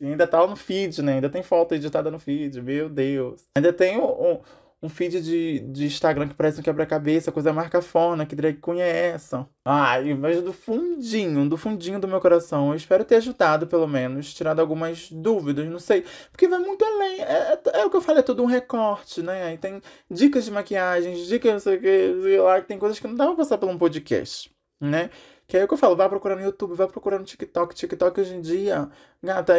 E 0.00 0.06
ainda 0.06 0.28
tá 0.28 0.46
no 0.46 0.54
feed, 0.54 1.02
né? 1.02 1.14
Ainda 1.14 1.28
tem 1.28 1.42
foto 1.42 1.74
editada 1.74 2.08
no 2.08 2.20
feed. 2.20 2.62
Meu 2.62 2.88
Deus. 2.88 3.48
Ainda 3.56 3.72
tem 3.72 3.98
um, 3.98 4.04
um 4.04 4.40
feed 4.86 5.20
de, 5.20 5.60
de 5.60 5.86
Instagram 5.86 6.28
que 6.28 6.34
parece 6.34 6.60
um 6.60 6.62
quebra-cabeça, 6.62 7.32
coisa 7.32 7.52
marca 7.52 7.80
fona, 7.82 8.24
que 8.24 8.36
drag 8.36 8.58
conheçam. 8.58 9.48
Ai, 9.64 10.14
mas 10.14 10.40
do 10.42 10.52
fundinho, 10.52 11.48
do 11.48 11.56
fundinho 11.56 11.98
do 11.98 12.06
meu 12.06 12.20
coração, 12.20 12.70
eu 12.70 12.76
espero 12.76 13.04
ter 13.04 13.16
ajudado, 13.16 13.66
pelo 13.66 13.88
menos, 13.88 14.32
tirado 14.32 14.60
algumas 14.60 15.10
dúvidas, 15.10 15.66
não 15.66 15.80
sei. 15.80 16.04
Porque 16.30 16.46
vai 16.46 16.60
muito 16.60 16.84
além. 16.84 17.20
É, 17.22 17.60
é, 17.74 17.80
é 17.80 17.84
o 17.84 17.90
que 17.90 17.96
eu 17.96 18.00
falei, 18.00 18.20
é 18.20 18.22
todo 18.22 18.42
um 18.42 18.46
recorte, 18.46 19.22
né? 19.22 19.46
Aí 19.46 19.58
tem 19.58 19.80
dicas 20.08 20.44
de 20.44 20.50
maquiagem, 20.52 21.14
dicas, 21.24 21.52
não 21.52 21.60
sei 21.60 21.76
o 21.76 21.80
que, 21.80 22.22
sei 22.22 22.40
lá, 22.40 22.60
tem 22.60 22.78
coisas 22.78 23.00
que 23.00 23.08
não 23.08 23.16
dá 23.16 23.26
pra 23.26 23.36
passar 23.36 23.58
por 23.58 23.68
um 23.68 23.78
podcast, 23.78 24.48
né? 24.80 25.10
Que 25.48 25.56
é 25.56 25.64
o 25.64 25.66
que 25.66 25.72
eu 25.72 25.78
falo, 25.78 25.96
vai 25.96 26.06
procurar 26.10 26.36
no 26.36 26.42
YouTube, 26.42 26.74
vai 26.74 26.86
procurar 26.86 27.18
no 27.18 27.24
TikTok. 27.24 27.74
TikTok 27.74 28.20
hoje 28.20 28.34
em 28.34 28.40
dia, 28.42 28.86
gata, 29.22 29.54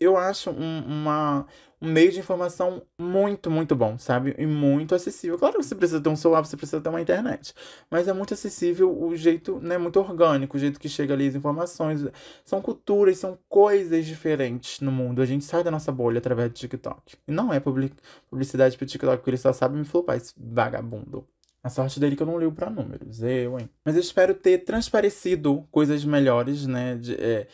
eu 0.00 0.16
acho 0.16 0.50
um, 0.50 0.80
uma, 0.84 1.46
um 1.80 1.88
meio 1.88 2.10
de 2.10 2.18
informação 2.18 2.82
muito, 3.00 3.48
muito 3.48 3.76
bom, 3.76 3.96
sabe? 3.98 4.34
E 4.36 4.44
muito 4.44 4.96
acessível. 4.96 5.38
Claro 5.38 5.56
que 5.56 5.62
você 5.62 5.76
precisa 5.76 6.00
ter 6.00 6.08
um 6.08 6.16
celular, 6.16 6.44
você 6.44 6.56
precisa 6.56 6.80
ter 6.80 6.88
uma 6.88 7.00
internet. 7.00 7.54
Mas 7.88 8.08
é 8.08 8.12
muito 8.12 8.34
acessível 8.34 8.90
o 9.00 9.14
jeito, 9.14 9.60
né? 9.60 9.78
Muito 9.78 10.00
orgânico, 10.00 10.56
o 10.56 10.60
jeito 10.60 10.80
que 10.80 10.88
chega 10.88 11.14
ali 11.14 11.28
as 11.28 11.36
informações. 11.36 12.04
São 12.44 12.60
culturas, 12.60 13.16
são 13.18 13.38
coisas 13.48 14.04
diferentes 14.06 14.80
no 14.80 14.90
mundo. 14.90 15.22
A 15.22 15.26
gente 15.26 15.44
sai 15.44 15.62
da 15.62 15.70
nossa 15.70 15.92
bolha 15.92 16.18
através 16.18 16.50
do 16.50 16.54
TikTok. 16.54 17.16
E 17.28 17.30
não 17.30 17.52
é 17.52 17.60
publicidade 17.60 18.76
pro 18.76 18.84
TikTok, 18.86 19.18
porque 19.18 19.30
ele 19.30 19.36
só 19.36 19.52
sabe 19.52 19.76
me 19.78 19.84
flopar, 19.84 20.16
esse 20.16 20.34
vagabundo. 20.36 21.24
A 21.62 21.68
sorte 21.68 21.98
dele 21.98 22.14
é 22.14 22.16
que 22.16 22.22
eu 22.22 22.26
não 22.26 22.38
ligo 22.38 22.52
para 22.52 22.70
números, 22.70 23.20
eu, 23.22 23.58
hein? 23.58 23.68
Mas 23.84 23.96
eu 23.96 24.00
espero 24.00 24.34
ter 24.34 24.58
transparecido 24.58 25.66
coisas 25.70 26.04
melhores, 26.04 26.66
né? 26.66 26.96
De, 26.96 27.14
é, 27.14 27.48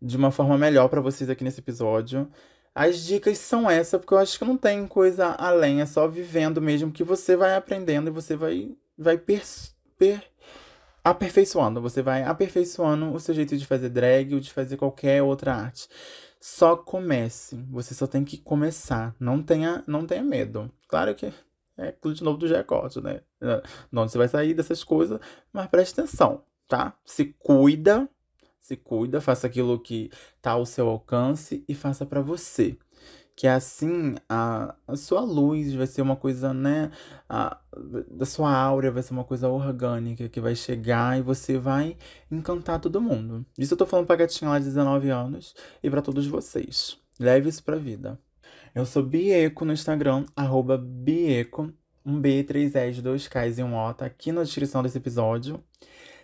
de 0.00 0.16
uma 0.16 0.30
forma 0.30 0.56
melhor 0.56 0.88
para 0.88 1.00
vocês 1.00 1.28
aqui 1.28 1.44
nesse 1.44 1.60
episódio. 1.60 2.28
As 2.74 3.04
dicas 3.04 3.38
são 3.38 3.70
essa, 3.70 3.98
porque 3.98 4.14
eu 4.14 4.18
acho 4.18 4.38
que 4.38 4.44
não 4.44 4.56
tem 4.56 4.86
coisa 4.86 5.26
além, 5.32 5.82
é 5.82 5.86
só 5.86 6.08
vivendo 6.08 6.60
mesmo 6.60 6.90
que 6.90 7.04
você 7.04 7.36
vai 7.36 7.54
aprendendo 7.54 8.08
e 8.08 8.10
você 8.10 8.34
vai, 8.34 8.74
vai 8.96 9.18
per, 9.18 9.42
per, 9.98 10.22
aperfeiçoando. 11.04 11.82
Você 11.82 12.00
vai 12.00 12.22
aperfeiçoando 12.22 13.12
o 13.12 13.20
seu 13.20 13.34
jeito 13.34 13.56
de 13.56 13.66
fazer 13.66 13.90
drag 13.90 14.34
ou 14.34 14.40
de 14.40 14.50
fazer 14.50 14.78
qualquer 14.78 15.22
outra 15.22 15.54
arte. 15.54 15.86
Só 16.40 16.74
comece. 16.74 17.62
Você 17.70 17.94
só 17.94 18.06
tem 18.06 18.24
que 18.24 18.38
começar. 18.38 19.14
Não 19.20 19.42
tenha, 19.42 19.84
não 19.86 20.06
tenha 20.06 20.22
medo. 20.22 20.72
Claro 20.88 21.14
que 21.14 21.32
é 21.76 21.94
de 22.12 22.22
novo 22.22 22.38
do 22.38 22.46
Jacote, 22.46 23.00
né? 23.00 23.20
Não, 23.90 24.08
você 24.08 24.18
vai 24.18 24.28
sair 24.28 24.54
dessas 24.54 24.84
coisas, 24.84 25.18
mas 25.52 25.66
preste 25.68 25.98
atenção, 25.98 26.42
tá? 26.68 26.94
Se 27.04 27.34
cuida, 27.38 28.08
se 28.60 28.76
cuida, 28.76 29.20
faça 29.20 29.46
aquilo 29.46 29.78
que 29.78 30.10
tá 30.40 30.52
ao 30.52 30.66
seu 30.66 30.88
alcance 30.88 31.64
e 31.68 31.74
faça 31.74 32.06
para 32.06 32.20
você. 32.20 32.76
Que 33.34 33.46
assim 33.46 34.14
a, 34.28 34.74
a 34.86 34.94
sua 34.94 35.20
luz 35.22 35.74
vai 35.74 35.86
ser 35.86 36.02
uma 36.02 36.14
coisa, 36.14 36.52
né? 36.52 36.90
A, 37.28 37.58
sua 38.26 38.54
aura 38.54 38.90
vai 38.90 39.02
ser 39.02 39.14
uma 39.14 39.24
coisa 39.24 39.48
orgânica 39.48 40.28
que 40.28 40.40
vai 40.40 40.54
chegar 40.54 41.18
e 41.18 41.22
você 41.22 41.58
vai 41.58 41.96
encantar 42.30 42.78
todo 42.78 43.00
mundo. 43.00 43.44
Isso 43.58 43.72
eu 43.72 43.78
tô 43.78 43.86
falando 43.86 44.06
pra 44.06 44.16
gatinha 44.16 44.50
lá 44.50 44.58
de 44.58 44.66
19 44.66 45.08
anos 45.08 45.54
e 45.82 45.88
para 45.88 46.02
todos 46.02 46.26
vocês. 46.26 46.98
Leve 47.18 47.48
isso 47.48 47.64
pra 47.64 47.76
vida. 47.76 48.20
Eu 48.74 48.86
sou 48.86 49.02
Bieco 49.02 49.66
no 49.66 49.72
Instagram, 49.74 50.24
arroba 50.34 50.78
Bieco, 50.78 51.70
um 52.06 52.18
B, 52.18 52.42
três 52.42 52.74
S, 52.74 53.02
dois 53.02 53.28
Ks 53.28 53.58
e 53.58 53.62
um 53.62 53.76
O, 53.76 53.92
tá 53.92 54.06
aqui 54.06 54.32
na 54.32 54.42
descrição 54.42 54.82
desse 54.82 54.96
episódio. 54.96 55.62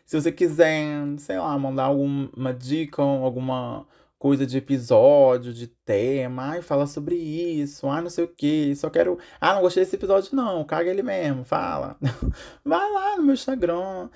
Se 0.07 0.19
você 0.19 0.33
quiser, 0.33 0.81
sei 1.19 1.39
lá, 1.39 1.59
mandar 1.59 1.85
alguma 1.85 2.55
dica, 2.55 3.03
alguma 3.03 3.87
coisa 4.19 4.47
de 4.47 4.57
episódio, 4.57 5.53
de 5.53 5.67
tema, 5.67 6.53
ai, 6.53 6.63
fala 6.63 6.87
sobre 6.87 7.17
isso, 7.17 7.87
ai, 7.87 8.01
não 8.01 8.09
sei 8.09 8.25
o 8.25 8.29
que, 8.29 8.75
só 8.77 8.89
quero. 8.89 9.19
Ah, 9.39 9.53
não 9.55 9.61
gostei 9.61 9.85
desse 9.85 9.97
episódio, 9.97 10.35
não, 10.35 10.65
caga 10.65 10.91
ele 10.91 11.03
mesmo, 11.03 11.45
fala. 11.45 11.99
Vai 12.65 12.91
lá 12.93 13.19
no 13.19 13.25
meu 13.25 13.35
Instagram, 13.35 14.09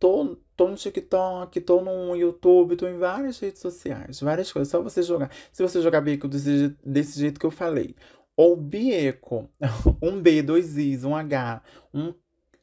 tô, 0.00 0.36
tô 0.56 0.68
no 0.68 0.74
TikTok, 0.74 1.60
tô 1.60 1.82
no 1.82 2.16
YouTube, 2.16 2.74
tô 2.74 2.88
em 2.88 2.98
várias 2.98 3.38
redes 3.38 3.60
sociais, 3.60 4.18
várias 4.20 4.50
coisas. 4.50 4.70
Só 4.70 4.82
você 4.82 5.02
jogar. 5.02 5.30
Se 5.52 5.62
você 5.62 5.80
jogar 5.80 6.00
Bieco 6.00 6.26
desse, 6.26 6.74
desse 6.84 7.20
jeito 7.20 7.38
que 7.38 7.46
eu 7.46 7.50
falei, 7.50 7.94
ou 8.36 8.56
Bieco, 8.56 9.48
um 10.02 10.20
B, 10.20 10.42
dois 10.42 10.76
Is, 10.76 11.04
um 11.04 11.14
H, 11.14 11.62
um 11.94 12.14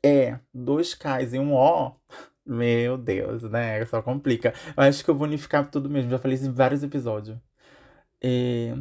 E, 0.04 0.36
dois 0.54 0.95
Ks 0.95 1.34
e 1.34 1.39
um 1.39 1.54
O. 1.54 1.95
Meu 2.45 2.97
Deus, 2.97 3.43
né? 3.43 3.86
Só 3.86 4.02
complica. 4.02 4.54
Eu 4.76 4.84
acho 4.84 5.04
que 5.04 5.10
eu 5.10 5.15
vou 5.15 5.28
unificar 5.28 5.69
tudo 5.69 5.89
mesmo. 5.89 6.10
Já 6.10 6.17
falei 6.17 6.36
isso 6.36 6.47
em 6.47 6.52
vários 6.52 6.82
episódios. 6.82 7.38
E... 8.23 8.73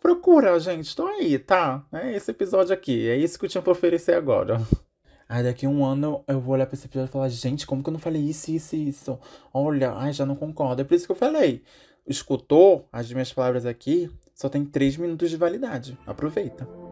Procura, 0.00 0.58
gente. 0.60 0.94
Tô 0.94 1.06
aí, 1.06 1.38
tá? 1.38 1.86
É 1.92 2.12
esse 2.14 2.30
episódio 2.30 2.74
aqui. 2.74 3.08
É 3.08 3.16
isso 3.16 3.38
que 3.38 3.46
eu 3.46 3.48
tinha 3.48 3.62
pra 3.62 3.72
oferecer 3.72 4.14
agora. 4.14 4.58
Aí 5.30 5.44
daqui 5.44 5.64
a 5.64 5.68
um 5.68 5.84
ano 5.84 6.24
eu 6.26 6.40
vou 6.40 6.54
olhar 6.54 6.66
pra 6.66 6.74
esse 6.74 6.86
episódio 6.86 7.08
e 7.08 7.12
falar, 7.12 7.28
gente, 7.28 7.64
como 7.64 7.84
que 7.84 7.88
eu 7.88 7.92
não 7.92 8.00
falei 8.00 8.20
isso, 8.20 8.50
isso 8.50 8.74
e 8.74 8.88
isso? 8.88 9.16
Olha, 9.54 9.92
ai, 9.92 10.12
já 10.12 10.26
não 10.26 10.34
concordo. 10.34 10.82
É 10.82 10.84
por 10.84 10.94
isso 10.94 11.06
que 11.06 11.12
eu 11.12 11.16
falei. 11.16 11.62
Escutou 12.04 12.88
as 12.92 13.12
minhas 13.12 13.32
palavras 13.32 13.64
aqui, 13.64 14.10
só 14.34 14.48
tem 14.48 14.64
três 14.64 14.96
minutos 14.96 15.30
de 15.30 15.36
validade. 15.36 15.96
Aproveita. 16.04 16.89